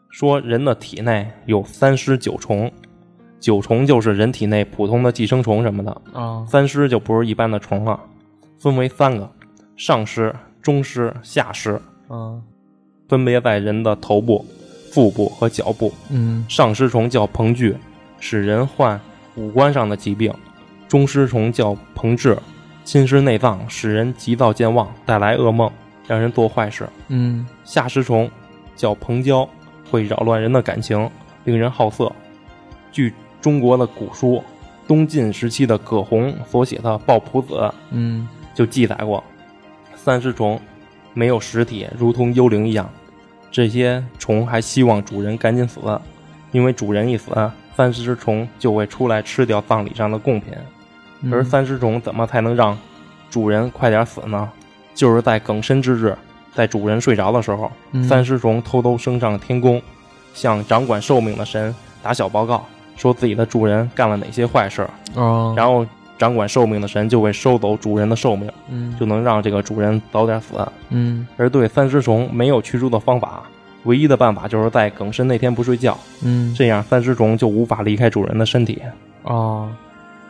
[0.08, 2.70] 说人的体内有三尸九虫，
[3.40, 6.46] 九虫就是人体内普通的寄生虫什么的，啊。
[6.46, 7.98] 三尸就不是一般的虫了，
[8.58, 9.30] 分为三个：
[9.76, 12.42] 上尸、中尸、下尸，嗯
[13.08, 14.42] 分别在人的头部、
[14.90, 15.92] 腹部和脚部。
[16.10, 16.46] 嗯。
[16.48, 17.76] 上尸虫叫彭聚，
[18.20, 18.98] 使人患
[19.34, 20.32] 五官上的疾病；
[20.88, 22.38] 中尸虫叫彭志，
[22.84, 25.70] 侵蚀内脏，使人急躁健忘，带来噩梦，
[26.06, 26.88] 让人做坏事。
[27.08, 28.30] 嗯下尸虫
[28.74, 29.48] 叫蓬椒，
[29.90, 31.08] 会扰乱人的感情，
[31.44, 32.12] 令人好色。
[32.90, 34.42] 据中国的古书
[34.86, 37.54] 东晋时期的葛洪所写的《抱朴子》
[37.90, 39.22] 嗯就记载过，
[39.94, 40.60] 三尸虫
[41.14, 42.88] 没有实体，如同幽灵一样。
[43.50, 45.80] 这些虫还希望主人赶紧死，
[46.50, 47.30] 因为主人一死，
[47.76, 50.52] 三尸虫就会出来吃掉葬礼上的贡品。
[51.22, 52.76] 嗯，而三尸虫怎么才能让
[53.30, 54.50] 主人快点死呢？
[54.94, 56.14] 就是在梗身之日，
[56.54, 59.80] 在主人睡着的时候，嗯三尸虫偷偷升上天宫，
[60.34, 62.64] 向掌管寿命的神打小报告，
[62.96, 65.86] 说自己的主人干了哪些坏事，哦，然后
[66.18, 70.54] 掌管寿命的神就会收走主人的寿命，嗯就能让这个主人早点死。
[70.90, 73.44] 嗯而对三尸虫没有驱逐的方法，
[73.84, 78.82] 唯一的办法就是在梗身那天不睡觉，嗯这样三尸虫就无法离开主人的身体。
[79.22, 79.70] 哦，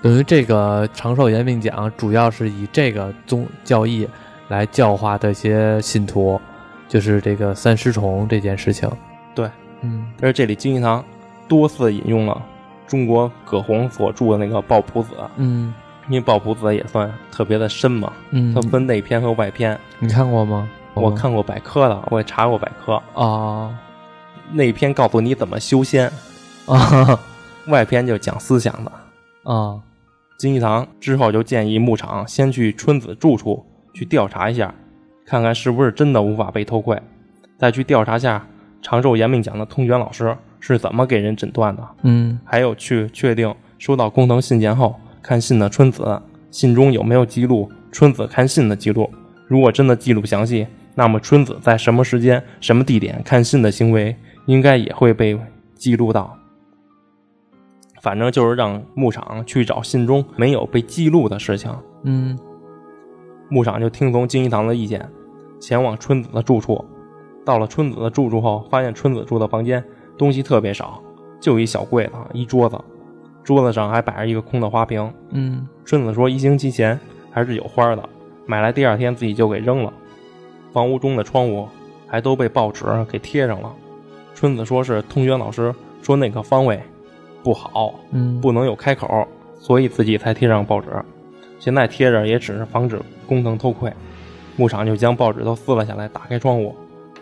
[0.02, 4.06] 等于这个长寿延命讲主要是以这个宗教义
[4.48, 6.40] 来教化这些信徒，
[6.88, 8.90] 就是这个三尸虫这件事情。
[9.34, 9.48] 对，
[9.80, 11.04] 嗯而这里金银堂
[11.48, 12.42] 多次引用了
[12.86, 15.72] 中国葛洪所著的那个《抱朴子》，嗯
[16.08, 19.78] 因为《抱朴子》也算特别的深嘛，嗯它，分内篇和外篇。
[20.00, 20.68] 你看过吗？
[20.94, 23.00] 我看过百科的，我也查过百科。
[23.14, 23.70] 啊
[24.50, 26.10] 内篇告诉你怎么修仙，
[26.66, 27.18] 啊
[27.68, 28.92] 外篇就讲思想的。
[29.44, 29.78] 啊
[30.42, 34.74] 金一堂之后就建议牧场先去春子住处去调查一下，
[35.24, 37.00] 看看是不是真的无法被偷窥，
[37.56, 38.44] 再去调查下
[38.82, 49.08] 长寿延命奖的通玄老师是怎么给人诊断的，嗯还有去确定收到工藤信件后看信的春子信中有没有记录春子看信的记录。
[49.46, 55.38] 如果真的记录详细，那么春子在什么时间、什么地点看信的行为，应该也会被
[55.76, 56.36] 记录到。
[58.02, 61.70] 反正就是让牧场去找信中没有被记录的事情。
[62.02, 62.36] 嗯
[63.48, 65.08] 牧场就听从金一堂的意见，
[65.60, 66.84] 前往春子的住处。
[67.44, 69.82] 到了春子的住处后，发现春子住的房间
[70.18, 71.00] 东西特别少，
[71.40, 72.76] 就一小柜子，一桌子，
[73.44, 75.12] 桌子上还摆着一个空的花瓶。
[75.30, 76.98] 嗯春子说，一星期前
[77.30, 78.08] 还是有花的，
[78.46, 79.92] 买来第二天自己就给扔了。
[80.72, 81.68] 房屋中的窗户
[82.08, 83.72] 还都被报纸给贴上了。
[84.34, 86.82] 春子说是通学老师说那个方位
[87.42, 89.26] 不好，嗯不能有开口，
[89.58, 90.88] 所以自己才贴上报纸。
[91.58, 93.92] 现在贴着也只是防止工藤偷窥。
[94.56, 96.74] 牧场就将报纸都撕了下来，打开窗户，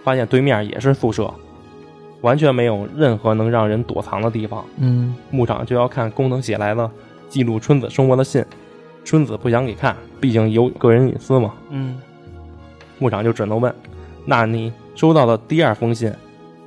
[0.03, 1.33] 发现对面也是宿舍，
[2.23, 4.65] 完全没有任何能让人躲藏的地方。
[4.79, 6.91] 嗯牧场就要看工藤写来的
[7.29, 8.45] 记录春子生活的信，
[9.05, 11.55] 春子不想给看，毕竟有个人隐私嘛。
[11.71, 12.01] 嗯
[12.99, 13.73] 牧场就只能问
[14.27, 16.13] ：“那你收到的第二封信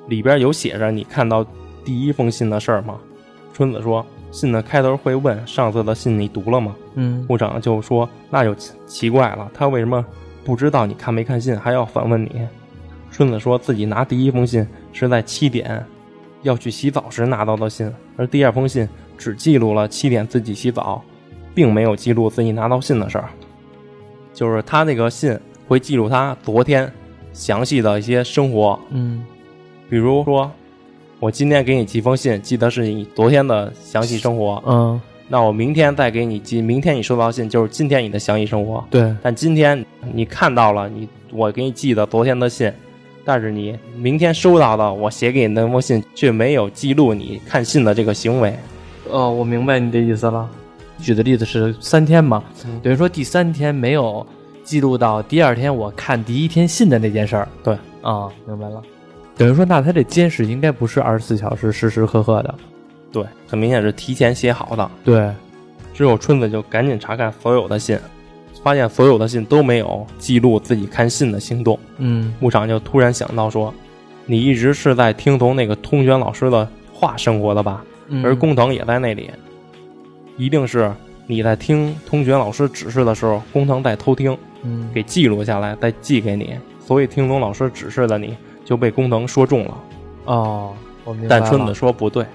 [0.08, 1.46] 里边有写着你看到
[1.84, 2.98] 第一封信的事儿吗？”
[3.54, 10.04] 春子说：“信的开头会问上次的信你读了吗？”嗯部长就说：“那就奇奇怪了，他为什么
[10.44, 12.46] 不知道你看没看信，还要反问你？”
[13.12, 15.86] 春子说自己拿第一封信是在七点
[16.42, 18.90] 要去洗澡时拿到的信，而第二封信
[19.20, 21.04] 只记录了七点自己洗澡，
[21.54, 23.30] 并没有记录自己拿到信的事儿。
[24.34, 26.92] 就是他那个信会记录他昨天
[27.34, 29.24] 详细的一些生活，嗯
[29.92, 30.52] 比如说
[31.24, 38.84] 我今天给你寄封信，寄的是你昨天的详细生活，嗯，那我明天再给你寄，明天你收到信就是今天你的详细生活。
[38.90, 42.70] 对，但今天你看到了你我给你寄的昨天的信，
[43.24, 48.54] 但是你明天收到的我写给你那封信却没有记录你看信的这个行为。
[49.10, 50.50] 哦，我明白你的意思了。
[51.00, 54.28] 举的例子是三天嘛，嗯等于说第三天没有
[54.66, 57.48] 记录到第二天我看第一天信的那件事儿。
[57.64, 58.84] 对，啊，明白了。
[59.36, 62.56] 等于说，那他这监视应该不是二十四小时时时刻刻的。
[63.12, 64.92] 对，很明显是提前写好的。
[65.04, 65.32] 对，
[65.94, 67.98] 之后春子就赶紧查看所有的信，
[68.64, 71.78] 发现所有的信都没有记录自己看信的行动。
[71.98, 73.74] 嗯牧场就突然想到说
[74.26, 77.84] ：“你一直是在听从那个通玄老师的话生活的吧？
[78.08, 79.30] 嗯而工藤也在那里，
[80.38, 80.92] 一定是
[81.28, 86.56] 你在听通玄老师指示的时候，工藤在偷听，嗯给记录下来，再寄给你。
[86.86, 89.78] 所以听从老师指示的你就被工藤说中了。
[90.26, 90.74] 哦，
[91.04, 91.40] 我明白。
[91.40, 92.26] 但春子说不对，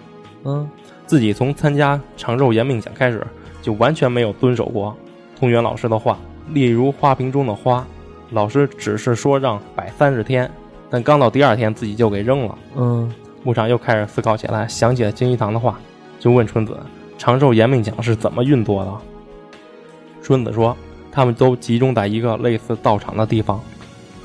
[0.44, 0.68] 嗯
[1.06, 3.26] 自己从参加长寿延命奖开始，
[3.62, 4.94] 就完全没有遵守过
[5.38, 6.18] 通玄老师的话。
[6.50, 7.86] 例如花瓶中的花，
[8.30, 10.50] 老师只是说让摆三十天，
[10.88, 12.58] 但刚到第二天自己就给扔了。
[12.76, 13.12] 嗯
[13.44, 15.78] 牧场又开始思考起来，想起了金一堂的话，
[16.18, 16.76] 就问春子
[17.16, 18.92] ：“长寿延命奖是怎么运作的？”
[20.22, 20.76] 春子说
[21.10, 23.60] ：“他们都集中在一个类似道场的地方，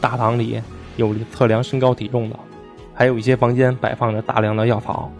[0.01, 0.61] 大堂里
[0.95, 2.39] 有测量身高体重的，
[2.93, 5.11] 还有一些房间摆放着大量的药草。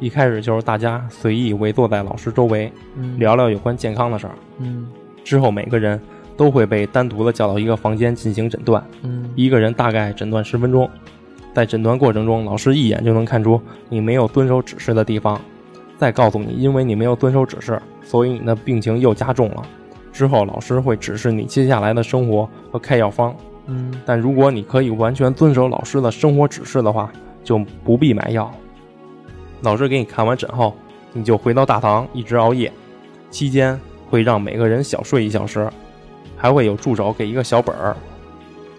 [0.00, 4.34] 一开始就是大家随意围坐在老师周围，嗯聊聊有关健康的事儿。
[4.58, 4.86] 嗯
[5.24, 6.00] 之后每个人
[6.36, 10.88] 都会被单独的叫到一个房间进行诊断，嗯一个人大概诊断十分钟，
[11.52, 15.40] 在诊断过程中，老师一眼就能看出你没有遵守指示的地方，
[15.96, 19.62] 再告诉你，因为你没有遵守指示，所以你的病情又加重了。
[20.12, 23.34] 之后，老师会指示你接下来的生活和开药方，
[23.68, 27.12] 嗯但如果你可以完全遵守老师的生活指示的话，
[27.44, 28.50] 就不必买药。
[29.60, 30.74] 老师给你看完诊后，
[31.12, 32.72] 你就回到大堂一直熬夜，
[33.30, 33.78] 期间
[34.08, 35.68] 会让每个人小睡一小时，
[36.36, 37.94] 还会有助手给一个小本儿，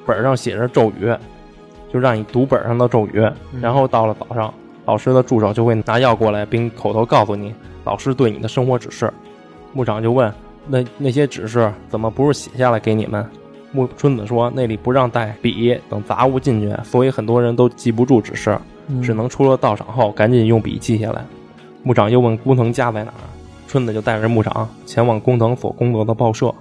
[0.06, 1.14] 本儿上写着咒语，
[1.94, 3.30] 就让你读本上的咒语。
[3.62, 4.54] 然后到了早上，
[4.86, 9.12] 老师的助手就会拿药过来，并口头告诉你老师对你的生活指示。
[9.74, 10.34] 牧场就问
[10.66, 13.24] ：“那那些指示怎么不是写下来给你们？”
[13.72, 18.58] 木春子说：“那里不让带笔等杂物进去，所以很多人都记不住指示，
[19.02, 21.24] 只能出了道场后赶紧用笔记下来。”
[21.84, 23.24] 牧长又问工藤家在哪儿，
[23.68, 26.54] 春子就带着牧长前往工藤所工作的报社。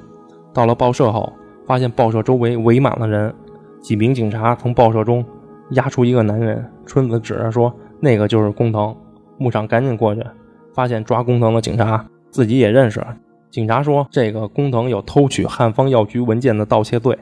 [0.53, 1.33] 到了报社后，
[1.67, 3.35] 发现报社周围围满了人，
[3.81, 5.25] 几名警察从报社中
[5.71, 6.65] 押出一个男人。
[6.87, 8.95] 春子指着说：“那个就是工藤。”
[9.39, 10.23] 牧场赶紧过去，
[10.75, 13.05] 发现抓工藤的警察自己也认识。
[13.51, 17.17] 警察说：“这个工藤有偷取汉方药局文件的盗窃罪。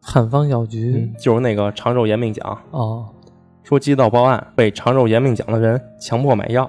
[0.00, 2.58] 汉方药局嗯，就是那个长寿延命奖。
[2.70, 3.06] 哦，
[3.62, 6.68] 说接到报案，被长寿延命奖的人强迫买药，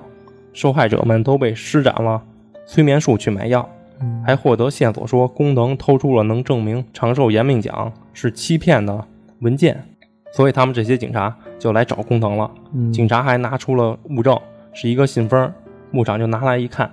[0.52, 2.22] 受害者们都被施展了
[2.66, 3.68] 催眠术去买药，
[4.02, 9.04] 嗯还获得线索说工藤偷出了能证明长寿延命奖是欺骗的
[9.42, 9.84] 文件，
[10.32, 12.50] 所以他们这些警察就来找工藤了。
[12.74, 14.40] 嗯警察还拿出了物证，
[14.74, 15.52] 是一个信封，
[15.92, 16.92] 牧场就拿来一看，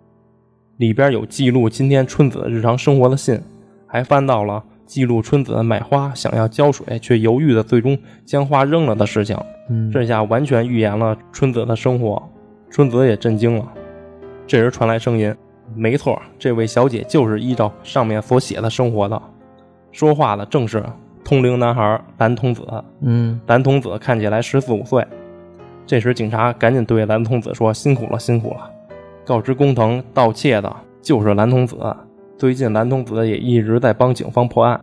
[0.81, 3.39] 里边有记录今天春子日常生活的信，
[3.87, 9.37] 还翻到了记录春子买花想要浇水却犹豫的最终将花扔了的事情。
[9.69, 12.27] 嗯这下完全预言了春子的生活，
[12.71, 13.69] 春子也震惊了。
[14.47, 15.37] 这时传来声音
[15.77, 19.21] ：“没错，这位小姐就是依照上面所写的生活的。”
[19.93, 20.83] 说话的正是
[21.23, 22.63] 通灵男孩蓝童子。
[23.03, 25.07] 嗯蓝童子看起来十四五岁。
[25.85, 28.71] 这时警察赶紧对蓝童子说：“辛苦了，辛苦了。”
[29.31, 31.79] 告知工藤盗窃的就是蓝童子。
[32.37, 34.81] 最近蓝童子也一直在帮警方破案。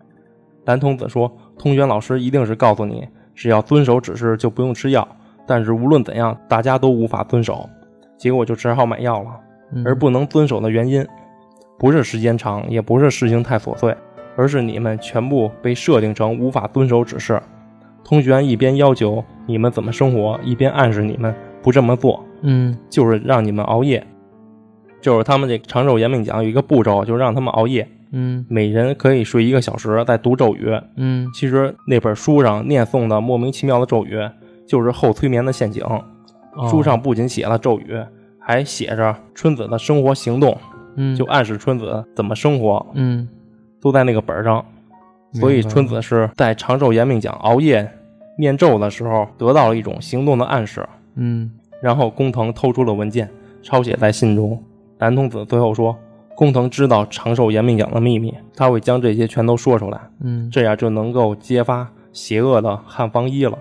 [0.63, 1.29] 蓝童子说
[1.59, 3.05] ：“通玄老师一定是告诉你，
[3.35, 5.05] 只要遵守指示就不用吃药。
[5.45, 7.69] 但是无论怎样，大家都无法遵守，
[8.15, 9.31] 结果就只好买药了。
[9.73, 11.05] 嗯，而不能遵守的原因，
[11.77, 13.93] 不是时间长，也不是事情太琐碎，
[14.37, 17.37] 而是你们全部被设定成无法遵守指示。
[18.01, 24.01] 通玄一边要求你们怎么生活，一边暗示你们不这么做，嗯就是让你们熬夜。
[25.07, 30.77] 就是他们这长寿延命讲有一个步骤，就是让他们熬夜，嗯每人可以睡一个小时，再读咒语。
[30.97, 34.19] 嗯其实那本书上念诵的莫名其妙的咒语，
[34.67, 35.81] 就是后催眠的陷阱。
[35.81, 36.03] 哦
[36.69, 37.97] 书上不仅写了咒语，
[38.37, 40.57] 还写着春子的生活行动，
[40.97, 43.25] 嗯就暗示春子怎么生活，嗯，
[43.79, 44.65] 都在那个本上。
[45.35, 47.89] 所以春子是在长寿延命讲熬夜
[48.37, 50.85] 念咒的时候，得到了一种行动的暗示。
[51.15, 51.49] 嗯
[51.81, 53.29] 然后工藤偷出了文件，
[53.63, 54.61] 抄写在信中。
[54.97, 55.95] 蓝童子最后说，
[56.35, 63.57] 工藤知道长寿延命奖的秘密，他会将这些全都说出来，嗯，这样就能够揭发邪恶的汉方一了，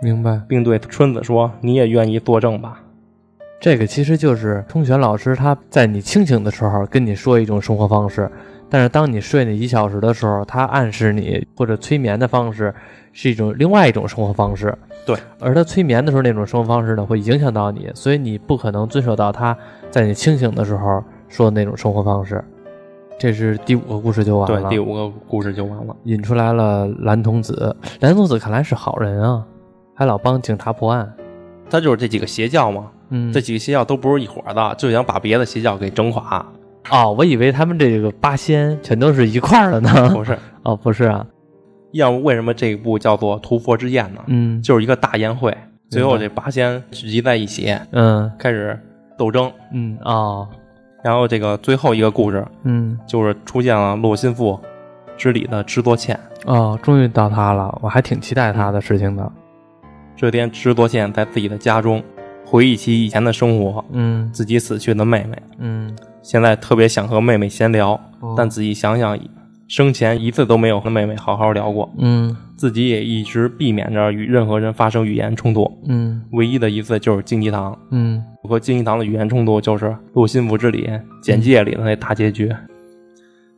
[0.00, 0.40] 明白。
[0.48, 2.80] 并对春子说：“你也愿意作证吧
[3.58, 8.30] 这个其实就是通玄老师他在你清醒的时候跟你说一种生活方式，
[8.68, 12.72] 但是当你睡那一小时的时候，他暗示你或者催眠的方式
[13.18, 14.76] 是一种另外一种生活方式。
[15.06, 19.56] 对，而他催眠的时候那种生活方式呢，会影响到你，所以你不可能遵守到他
[19.90, 22.44] 在你清醒的时候说的那种生活方式。
[23.18, 25.96] 这是第五个故事就？”完了对，，第五个故事就完了。
[26.04, 27.74] 引出来了蓝童子。
[28.00, 29.42] 蓝童子看来是好人啊，
[29.94, 31.10] 还老帮警察破案。
[31.70, 36.44] 他就是这几个邪教嘛，嗯，这几个邪教都不是一伙的，就想把别的邪教给整垮。
[36.90, 40.10] 哦，我以为他们这个八仙全都是一块儿的呢。
[40.12, 41.26] 不是，哦，不是啊，
[41.92, 44.20] 要不为什么这一部叫做屠佛之宴呢？
[44.26, 44.60] 嗯。
[44.62, 45.56] 就是一个大宴会，
[45.88, 48.30] 最后这八仙聚集在一起，嗯。
[48.38, 48.78] 开始
[49.16, 49.50] 斗争。
[49.72, 50.48] 嗯哦。
[51.04, 52.98] 然后这个最后一个故事嗯。
[53.06, 54.58] 就是出现了洛心腹
[55.16, 56.18] 之里的知多茜。
[56.44, 59.32] 哦，终于到他了，我还挺期待他的事情的。
[60.14, 62.02] 这天，知多茜在自己的家中
[62.44, 64.30] 回忆起以前的生活，嗯。
[64.32, 68.34] 自己死去的妹妹，嗯，现在特别想和妹妹闲聊，哦。
[68.36, 69.18] 但仔细想想，
[69.68, 75.70] 生前一次都没有和妹妹好好聊过，嗯自己也一直避免着与任何人发生语言冲突。
[75.86, 80.86] 嗯唯一的一次就是竞技堂，嗯和竞技堂的语言冲突就是《陆心腹之礼》
[81.20, 82.50] 简介里的那大结局。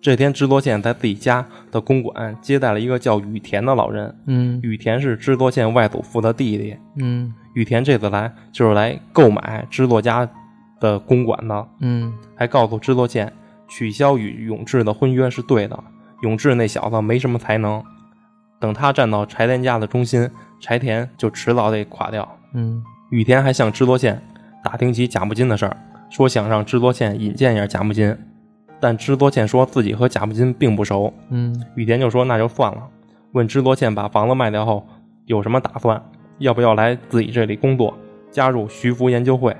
[0.01, 4.14] 这天，知多县在自己家的公馆接待了一个叫羽田的老人。
[4.27, 6.77] 嗯羽田是知多县外祖父的弟弟。
[6.97, 10.27] 嗯羽田这次来就是来购买知多家
[10.81, 13.31] 的公馆的，嗯还告诉知多县
[13.68, 15.79] 取消与永志的婚约是对的。
[16.23, 17.83] 永志那小子没什么才能，
[18.61, 20.29] 等他站到柴田家的中心，
[20.61, 22.29] 柴田就迟早得垮掉。
[22.55, 24.21] 嗯羽田还向知多茜
[24.63, 25.77] 打听起贾木金的事儿，
[26.11, 28.17] 说想让知多茜引荐一下贾木金，
[28.81, 31.13] 但知多茜说自己和贾木金并不熟。
[31.31, 32.83] 嗯羽田就说那就算了，
[33.33, 34.87] 问知多茜把房子卖掉后
[35.27, 36.03] 有什么打算，
[36.39, 37.97] 要不要来自己这里工作，
[38.31, 39.57] 加入徐福研究会。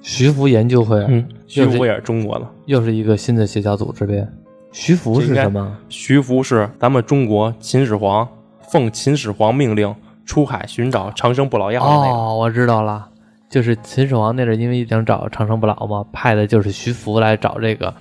[0.00, 4.26] 徐福研究会，嗯，徐福也是中国的，又是一个新的邪教组织呗。
[4.72, 5.76] 徐福是什么？
[5.88, 8.26] 徐福是咱们中国秦始皇
[8.70, 12.12] 奉秦始皇命令出海寻找长生不老药的那个。
[12.12, 13.06] 哦，我知道了，
[13.50, 17.94] 就是秦始皇那阵，因为想找长生不老嘛，派的就是徐福来找这个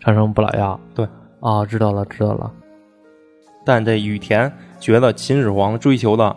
[0.00, 0.78] 长生不老药。
[0.94, 1.08] 对，
[1.40, 2.52] 哦，知道了，知道了。
[3.64, 6.36] 但这羽田觉得秦始皇追求的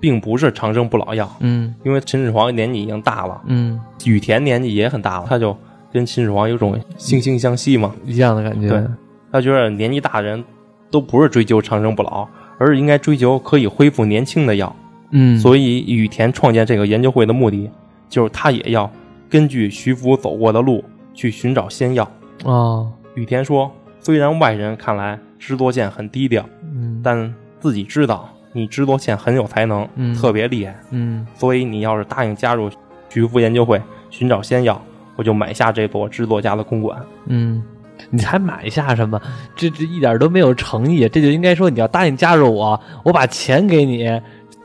[0.00, 5.56] 并不是长生不老药，嗯因为秦始皇年纪已经大了，嗯，羽田年纪也很大了，他就
[5.94, 7.94] 跟秦始皇有种惺惺相惜嘛。
[8.04, 8.68] 一样的感觉。
[8.68, 8.84] 对
[9.30, 10.42] 他觉得年纪大的人
[10.90, 12.26] 都不是追求长生不老，
[12.58, 14.74] 而是应该追求可以恢复年轻的药。
[15.10, 17.70] 嗯，所以羽田创建这个研究会的目的，
[18.08, 18.90] 就是他也要
[19.30, 20.84] 根据徐福走过的路
[21.14, 22.10] 去寻找仙药。
[22.44, 23.70] 哦，羽田说，
[24.00, 30.76] 虽然外人看来知多茜很低调，嗯，但自己知道你知多茜很有才能，嗯特别厉害。
[30.90, 32.68] 嗯所以你要是答应加入
[33.08, 33.80] 徐福研究会
[34.10, 34.80] 寻找仙药，
[35.16, 37.00] 我就买下这座制作家的公馆。
[37.26, 37.62] 嗯，
[38.10, 39.20] 你还买下什么？
[39.54, 44.20] 这这一点都没有诚意，这就应该说你要答应加入我，我把钱给你。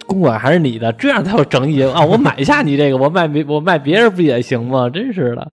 [0.07, 2.03] 公馆还是你的，这样才有诚意啊！
[2.03, 4.89] 我买下你这个，我卖别我卖别人不也行吗？
[4.89, 5.51] 真是的。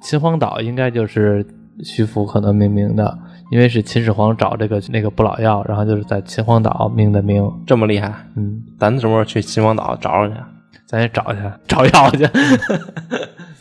[0.00, 1.44] 秦皇岛应该就是
[1.82, 3.18] 徐福可能命名的，
[3.50, 7.50] 因为是秦始皇找这个那个不老药，然后就是在秦皇岛命的名。
[7.66, 10.40] 这么厉害，嗯，咱什么时候去秦皇岛找找去？
[10.86, 12.28] 咱也找去找药去。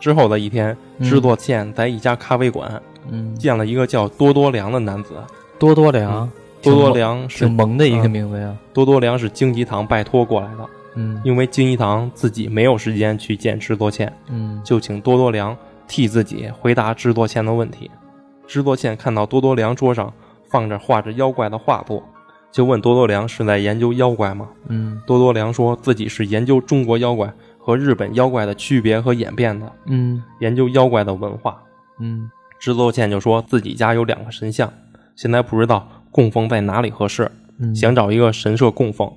[0.00, 5.14] 之后的一天，嗯制作茜在一家咖啡馆嗯，见了一个叫多多良的男子。
[5.58, 6.28] 多多良，
[6.62, 8.56] 多多良是挺萌的一个嗯名字呀。
[8.72, 17.90] 多多良是京吉堂拜托过来的，嗯因为京吉堂自己没有时间去见制作茜，嗯就请多多良替自己回答制作茜的问题。
[18.46, 20.12] 制作茜看到多多良桌上
[20.48, 22.02] 放着画着妖怪的画作，
[22.50, 24.48] 就问多多良是在研究妖怪吗？
[24.68, 27.30] 嗯多多良说自己是研究中国妖怪
[27.60, 31.62] 和日本妖怪的区别和演变的，嗯研究妖怪的文化。
[32.00, 34.72] 嗯制作茜就说自己家有两个神像，
[35.14, 39.10] 现在不知道供奉在哪里合适，嗯，想找一个神社供奉。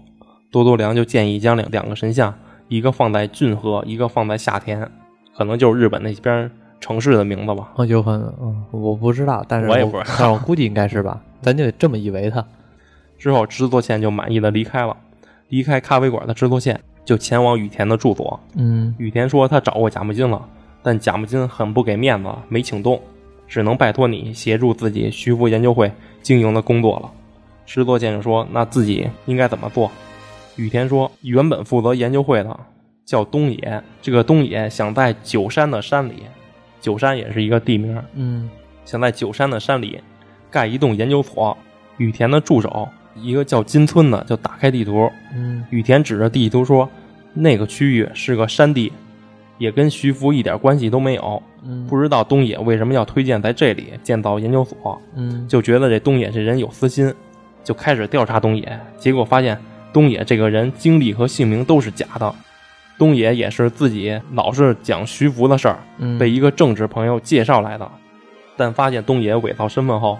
[0.51, 2.33] 多多良就建议将两两个神像，
[2.67, 4.89] 一个放在骏河，一个放在夏天，
[5.35, 7.71] 可能就是日本那边城市的名字吧。
[7.75, 12.45] 哦，有可能，嗯，我不知道，但是我也不知道但我估计应该是吧， 咱就得这么以为他。
[13.17, 14.95] 之后，织作茜就满意的离开了。
[15.49, 18.39] 离开咖啡馆的织作茜就前往羽田的住所。
[18.55, 20.41] 嗯羽田说他找过贾木金了，
[20.81, 23.01] 但贾木金很不给面子，没请动，
[23.47, 25.91] 只能拜托你协助自己徐福研究会
[26.21, 27.11] 经营的工作了。
[27.65, 29.91] 石作先生说那自己应该怎么做？
[30.55, 32.59] 羽田说原本负责研究会的
[33.05, 36.23] 叫东野，这个东野想在九山的山里，
[36.79, 38.49] 九山也是一个地名，嗯
[38.85, 39.99] 想在九山的山里
[40.51, 41.57] 盖一栋研究所。
[41.97, 46.89] 羽田的助手一个叫金村的就打开地图，嗯羽田指着地图说
[47.33, 48.91] ：“那个区域是个山地，
[49.57, 51.41] 也跟徐福一点关系都没有。
[51.65, 57.13] 嗯，不知道东野为什么要推荐在这里建造研究所，嗯就觉得这东野这人有私心，
[57.63, 58.79] 就开始调查东野。
[58.97, 59.57] 结果发现
[59.93, 62.35] 东野这个人经历和姓名都是假的。
[62.97, 67.89] 东野也是自己老是讲徐福的事儿，嗯被一个政治朋友介绍来的。
[68.55, 70.19] 但发现东野伪造身份后，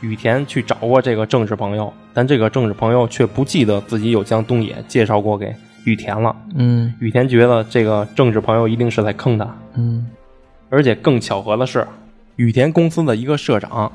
[0.00, 6.34] 羽田去找过这个政治朋友，但这个政治朋友却不记得自己有将东野介绍过给羽田了。
[6.54, 6.92] 嗯。
[7.00, 10.06] 羽田觉得这个政治朋友一定是在坑他，嗯。
[10.68, 11.86] 而且更巧合的是，
[12.36, 13.90] 羽田公司的一个社长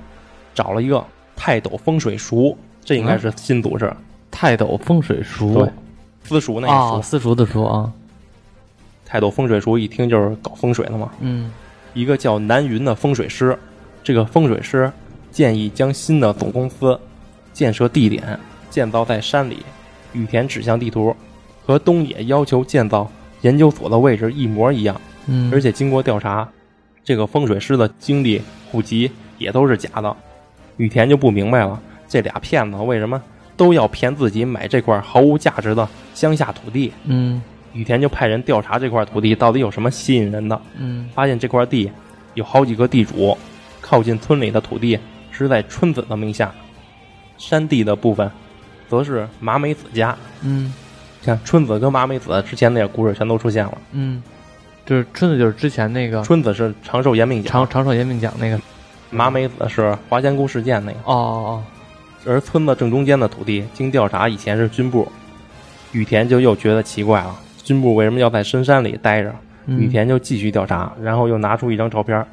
[0.53, 3.93] 找了一个泰斗风水塾，这应该是新组织，
[4.31, 5.69] 泰斗风水术对，
[6.23, 7.01] 私塾那个啊，塾。
[7.01, 7.91] 私塾的塾啊，
[9.05, 11.11] 泰斗风水塾一听就是搞风水的嘛。
[11.19, 11.51] 嗯。
[11.93, 13.57] 一个叫南云的风水师，
[14.01, 14.89] 这个风水师
[15.31, 16.99] 建议将新的总公司
[17.53, 19.57] 建设地点建造在山里。
[20.13, 21.15] 羽田指向地图，
[21.65, 23.09] 和东野要求建造
[23.41, 24.99] 研究所的位置一模一样。
[25.27, 26.47] 嗯，而且经过调查，
[27.03, 30.15] 这个风水师的经历、户籍也都是假的。
[30.75, 33.21] 羽田就不明白了，这俩骗子为什么
[33.55, 36.91] 都要骗自己买这块毫无价值的乡下土地？
[37.05, 37.41] 嗯
[37.73, 40.61] 羽田就派人调查这块土地到底有什么吸引人的。
[40.77, 41.89] 嗯发现这块地
[42.33, 43.37] 有好几个地主，
[43.79, 44.99] 靠近村里的土地
[45.41, 46.53] 是在春子的名下，
[47.37, 48.29] 山地的部分
[48.87, 50.15] 则是麻美子家。
[50.41, 50.73] 嗯
[51.21, 53.77] 像春子跟麻美子之前那个故事全都出现了。
[53.91, 54.23] 嗯，
[54.85, 58.59] 就是春子就是之前那个春子是长寿延命奖，长长寿延命奖那个，
[59.11, 60.97] 麻美子是华仙姑事件那个。
[61.05, 61.63] 哦哦哦
[62.25, 65.11] 而村子正中间的土地，经调查以前是军部。
[65.91, 69.29] 羽田就又觉得奇怪了，军部为什么要在深山里待着？
[69.29, 69.35] 哦，
[69.67, 72.25] 羽田就继续调查，然后又拿出一张照片，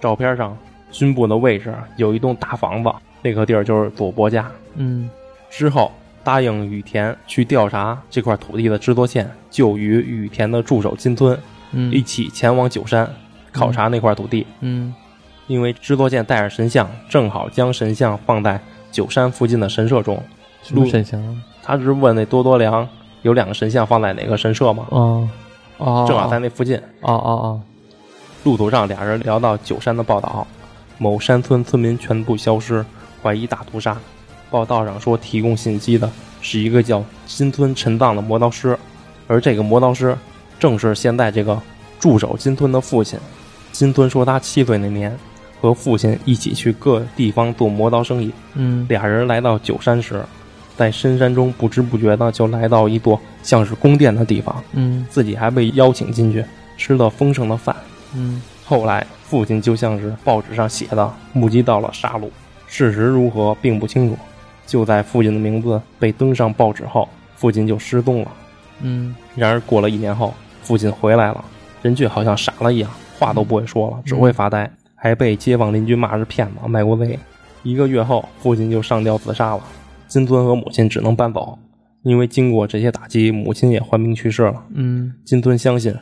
[0.00, 0.56] 照片上
[0.90, 2.90] 军部的位置有一栋大房子，
[3.22, 4.50] 那个地儿就是佐伯家。
[4.76, 5.08] 嗯
[5.50, 5.90] 之后
[6.22, 11.38] 答应羽田去调查这块土地的制作线，就与羽田的助手金村
[11.72, 13.08] 嗯一起前往九山
[13.52, 14.46] 考察那块土地。
[14.60, 14.94] 嗯
[15.46, 18.60] 因为制作线带着神像，正好将神像放在
[18.92, 20.22] 九山附近的神社中。
[20.62, 21.34] 什么神像啊？
[21.62, 22.88] 他只是问那多多良
[23.22, 24.86] 有两个神像放在哪个神社吗？
[24.90, 25.28] 哦
[25.78, 26.76] 哦，正好在那附近。
[27.00, 27.60] 哦哦哦，
[28.44, 30.46] 路途上，俩人聊到九山的报道，
[31.02, 32.84] 某山村村民全部消失，
[33.22, 33.96] 怀疑大屠杀。
[34.50, 36.10] 报道上说，提供信息的
[36.42, 38.78] 是一个叫金村陈藏的磨刀师，
[39.26, 40.14] 而这个磨刀师
[40.58, 41.58] 正是现在这个
[41.98, 43.18] 驻守金村的父亲。
[43.72, 45.16] 金村说，他七岁那年
[45.58, 48.30] 和父亲一起去各地方做磨刀生意。
[48.52, 50.22] 嗯俩人来到九山时，
[50.76, 56.44] 在深山中不知不觉的就来到一座像是宫殿的地方，嗯自己还被邀请进去，
[56.76, 57.74] 吃了丰盛的饭。
[58.14, 62.28] 嗯后来，父亲就像是报纸上写的，目击到了杀戮，
[62.68, 64.16] 事实如何并不清楚。
[64.64, 68.30] 就在父亲的名字被登上报纸后，父亲就失踪了。
[68.82, 71.44] 嗯然而过了一年后，父亲回来了，
[71.82, 77.18] 人却好像傻了一样，话都不会说了，只会发呆，还被街坊邻居骂是骗子、卖国贼。
[77.64, 79.62] 一个月后，父亲就上吊自杀了。
[80.06, 81.58] 金尊和母亲只能搬走，
[82.04, 84.62] 因为经过这些打击，母亲也患病去世了。
[84.76, 85.92] 嗯金尊相信，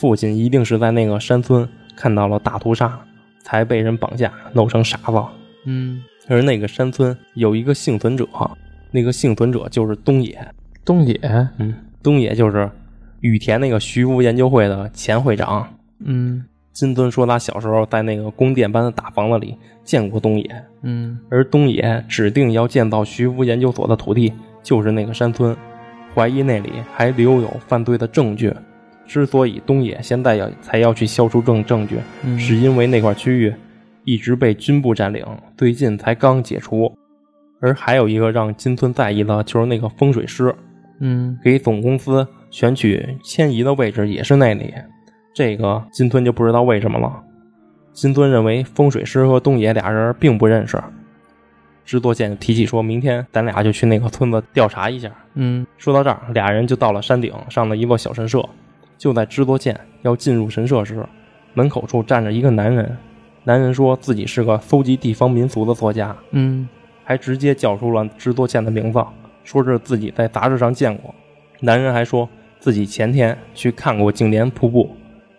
[0.00, 2.98] 父亲一定是在那个山村看到了大屠杀，
[3.42, 5.22] 才被人绑架，弄成傻子。
[5.66, 8.26] 嗯，而那个山村有一个幸存者，
[8.90, 10.38] 那个幸存者就是东野。
[10.84, 11.18] 东野，
[11.58, 12.70] 嗯，东野就是
[13.20, 15.66] 羽田那个徐福研究会的前会长。
[16.04, 24.32] 嗯金尊说他小时候在那个宫殿般的大房子里见过东野，嗯而东野指定要建造徐福研究所的土地
[24.62, 25.56] 就是那个山村，
[26.14, 28.52] 怀疑那里还留有犯罪的证据。
[29.06, 33.52] 之所以东野现在要才要去消除证证据，嗯，是因为那块区域
[34.04, 35.24] 一直被军部占领，
[35.56, 36.92] 最近才刚解除。
[37.60, 40.54] 而还有一个让金村在意的就是那个风水师，
[41.00, 44.74] 嗯给总公司选取迁移的位置也是那里。
[45.34, 47.22] 这个金村就不知道为什么了。
[47.92, 50.80] 金村认为风水师和东野俩人并不认识。
[51.84, 55.10] 制作线提起说，明天咱俩就去那个村子调查一下。
[55.34, 58.46] 嗯说到这儿，俩人就到了山顶上的一座小神社。
[58.96, 61.04] 就在制作剑要进入神社时，
[61.52, 62.96] 门口处站着一个男人。
[63.44, 66.66] 男人说自己是个搜集地方民俗的作家，嗯
[67.04, 69.04] 还直接叫出了制作剑的名字，
[69.42, 71.14] 说是自己在杂志上见过。
[71.60, 72.26] 男人还说
[72.58, 74.96] 自己前天去看过净莲瀑布，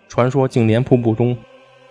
[0.07, 1.35] 传说净莲瀑布中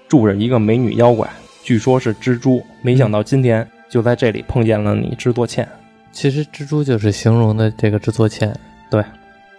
[0.07, 1.29] 住着一个美女妖怪，
[1.65, 2.63] 据说是蜘蛛。
[2.83, 5.69] 没想到今天就在这里碰见了你制作倩。
[6.13, 8.55] 其实蜘蛛就是形容的这个制作欠。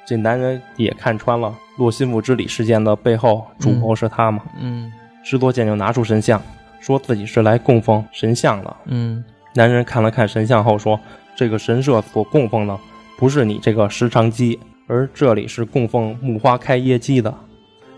[0.06, 4.42] 这男人也看穿了洛心腹之礼事件的背后主谋是他嘛？
[4.60, 4.92] 嗯
[5.24, 6.42] 制作剑就拿出神像，
[6.80, 8.76] 说自己是来供奉神像的。
[8.86, 9.24] 嗯
[9.56, 11.00] 男人看了看神像后说
[11.36, 12.78] ：“这个神社所供奉的
[13.18, 17.34] 不是你这个石长鸡，而这里是供奉木花开耶鸡的。”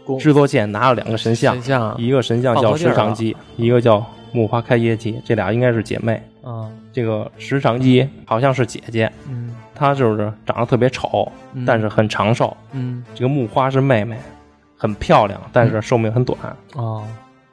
[0.06, 6.22] 供制作剑拿了两个神像神，像一个神像叫石长姬，一个叫木花开耶姬，这俩应该是姐妹。
[6.44, 12.56] 啊这个石长姬好像是姐姐，嗯她就是长得特别丑，嗯但是很长寿。
[12.72, 14.18] 嗯这个木花是妹妹，
[14.76, 16.38] 很漂亮，但是寿命很短。
[16.76, 17.04] 哦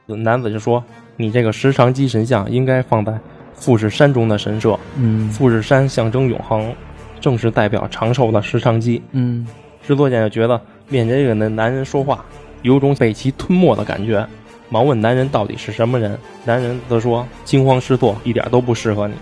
[0.06, 0.84] 男子就说
[1.16, 3.18] ：“你这个石长鸡神像应该放在
[3.54, 6.74] 富士山中的神社，嗯富士山象征永恒，
[7.20, 9.46] 正是代表长寿的石长鸡。”嗯
[9.86, 12.24] 制作剑就觉得面前这个男人说话
[12.62, 14.26] 有种被其吞没的感觉，
[14.68, 16.18] 忙问男人到底是什么人。
[16.44, 19.14] 男人则说：“惊慌失措，一点都不适合你。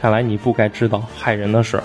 [0.00, 1.82] 看来你不该知道害人的事。”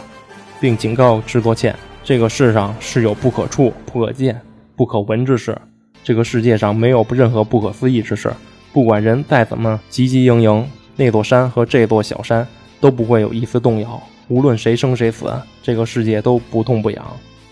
[0.60, 4.39] 并警告制作倩：“这个世上是有不可触、不可见、
[4.76, 5.57] 不可闻之事。
[6.03, 8.32] 这个世界上没有任何不可思议之事。
[8.72, 12.45] 不管人再怎么汲汲营营，那座山和这座小山
[12.80, 14.01] 都不会有一丝动摇。
[14.28, 15.34] 无论谁生谁死，
[15.64, 17.05] 这个世界都不痛不痒。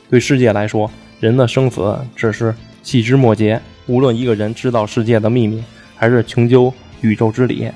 [0.10, 0.90] 对世界来说，
[1.20, 2.54] 人的生死只是
[2.84, 3.60] 细枝末节。
[3.88, 5.64] 无论一个人知道世界的秘密，
[5.96, 7.70] 还是穷究宇宙之理，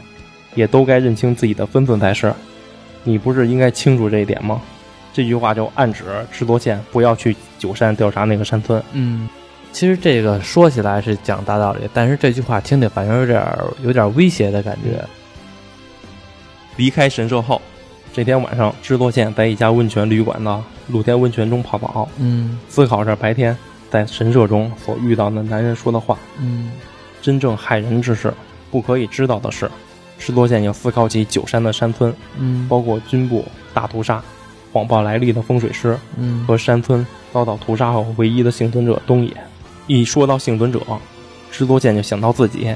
[0.56, 2.34] 也都该认清自己的分寸才是。
[3.04, 4.62] 你不是应该清楚这一点吗？
[5.14, 8.82] 这句话就暗指制作线不要去九山调查那个山村。
[8.94, 9.28] 嗯，
[9.72, 15.04] 其实这个说起来是讲大道理，但是这句话听着反正有点有点威胁的感觉。
[16.78, 17.62] 离开神社后，
[18.14, 23.56] 这天晚上，制作线在一家温泉旅馆的露天温泉中泡澡，嗯思考着白天
[23.90, 26.18] 在神社中所遇到的男人说的话。
[26.40, 26.72] 嗯
[27.22, 28.34] 真正害人之事，
[28.72, 29.70] 不可以知道的事。
[30.18, 34.24] 制作线又思考起九山的山村，嗯包括军部大屠杀、
[34.72, 39.32] 谎报来历的风水师嗯和山村遭到屠杀后唯一的幸存者东野。
[39.88, 40.80] 一说到幸存者，
[41.52, 42.74] 制作剑就想到自己，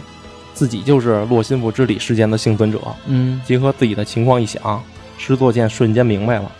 [0.53, 2.79] 自己就是洛心腹之礼事件的幸存者。
[3.05, 4.83] 嗯结合自己的情况一想，
[5.17, 6.51] 制作剑瞬间明白了，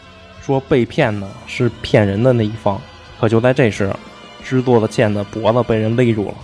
[0.42, 2.80] 说被骗的是骗人的那一方。
[3.20, 3.94] 可就在这时，
[4.44, 6.36] 制作的剑的脖子被人勒住了，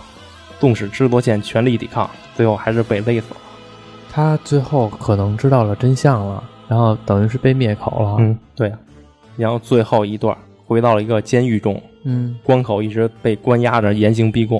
[0.58, 3.36] 纵使制作剑全力抵抗，最后还是被勒死了。
[4.10, 8.16] 他最后可能知道了真相了，然后等于是被灭口了。
[8.18, 8.78] 嗯，对啊。
[9.36, 14.58] 然后最后一段回到了一个监狱中，嗯关口一直被关押着，严刑逼供。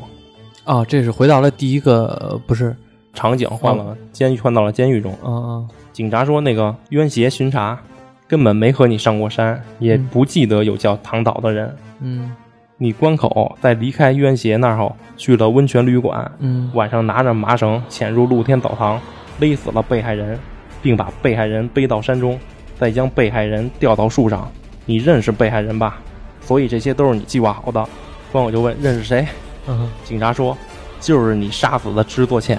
[0.64, 2.76] 啊，这是回到了第一个，呃不是，
[3.14, 5.10] 场景换了，监狱换到了监狱中。
[5.24, 7.80] 嗯嗯警察说，那个冤邪巡查
[8.28, 11.74] 根本没和你上过山，也嗯不记得有叫唐岛的人。
[12.02, 12.30] 嗯
[12.76, 19.00] 你关口在离开冤邪那儿后，去了温泉旅馆，嗯晚上拿着麻绳潜入露天澡堂，
[19.40, 20.38] 勒死了被害人，
[20.82, 22.38] 并把被害人背到山中，
[22.78, 24.50] 再将被害人吊到树上。
[24.84, 26.00] 你认识被害人吧？
[26.40, 27.88] 所以这些都是你计划好的。
[28.32, 29.26] 关我就问认识谁？
[29.68, 30.58] 嗯，警察说
[31.00, 32.58] 就是你杀死的制作倩。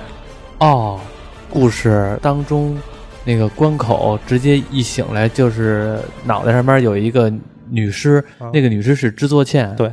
[0.60, 1.00] 哦，
[1.50, 2.78] 故事当中
[3.26, 7.30] 那个关口直接一醒来就是脑袋上面有一个
[7.70, 9.76] 女尸，啊那个女尸是制作倩。
[9.76, 9.92] 对，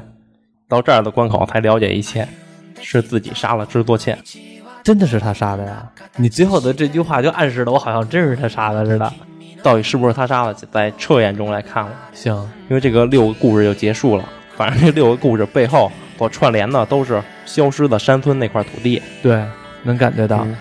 [0.68, 2.28] 到这儿的关口才了解一切，
[2.80, 4.16] 是自己杀了制作倩。
[4.82, 5.86] 真的是他杀的呀！
[6.16, 9.12] 你最后的这句话就暗示了我好像真是他杀的似的。
[9.62, 11.90] 到底是不是他杀的，在彻眼中来看了。
[12.12, 12.34] 行，
[12.68, 14.24] 因为这个六个故事就结束了。
[14.56, 19.02] 反正这六个故事背后所串联的都是消失的山村那块土地。
[19.22, 19.44] 对，
[19.82, 20.56] 能感觉到、嗯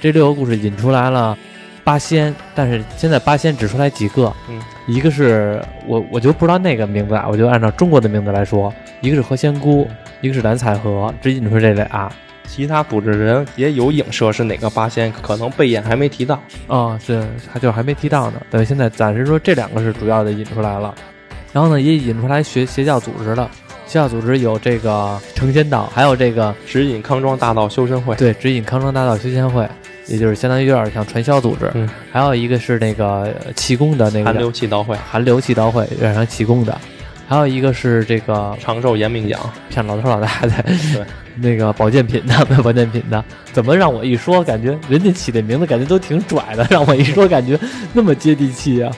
[0.00, 1.36] 这六个故事引出来了
[1.82, 9.88] 八仙，但是现在八仙只出来几个，嗯，一个是我我就不知道那个名字啊，我就按照中国的名字来说，一个是何仙姑，
[10.20, 12.10] 一个是蓝采和，只引出这俩。
[12.54, 16.40] 其他组织人也有影射是哪个八仙，可能贝燕还没提到。
[16.68, 18.40] 啊，是还就还没提到呢。
[18.48, 20.94] 等于现在暂时说这两个是主要的引出来了，
[21.52, 23.50] 然后呢也引出来学邪教组织了。
[23.86, 29.68] 邪教组织有这个成仙道，还有这个指引康庄大道修身会，对指引康庄大道修仙会，
[30.06, 31.68] 也就是相当于有点像传销组织。
[31.74, 36.80] 嗯，还有一个是那个呃气功的那个寒流气道会，寒流气道会，有点像气功的。
[37.26, 41.04] 还有一个是这个长寿延命奖，骗老头老太太，对，
[41.36, 47.58] 那个保健品的卖 保健品的，怎么让我一说，感觉人家起的名字感觉都挺拽的，让我一说感觉
[47.92, 48.92] 那么接地气啊。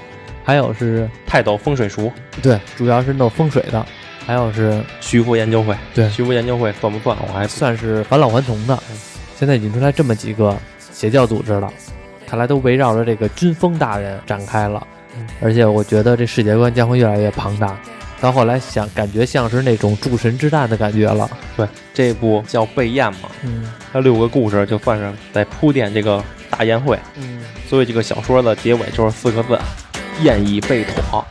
[0.45, 3.85] 还有是泰斗风水术，对，主要是弄风水的，
[4.25, 6.09] 还有是徐福研究会，对。
[6.11, 7.17] 徐福研究会算不算？
[7.27, 8.79] 我还算是返老还童的。
[9.37, 11.73] 现在引出来这么几个邪教组织了，
[12.27, 14.87] 看来都围绕着这个军风大人展开了，
[15.41, 17.77] 而且我觉得这世界观将会越来越庞大。
[18.21, 21.31] 到后来想，感觉像是那种诸神之战的感觉了。
[21.57, 29.59] 对，这部叫《备宴》嘛，嗯它六个故事就算是在铺垫这个大宴会，嗯，所以这个小说的结尾就是四个字：
[30.23, 31.25] 宴已备妥。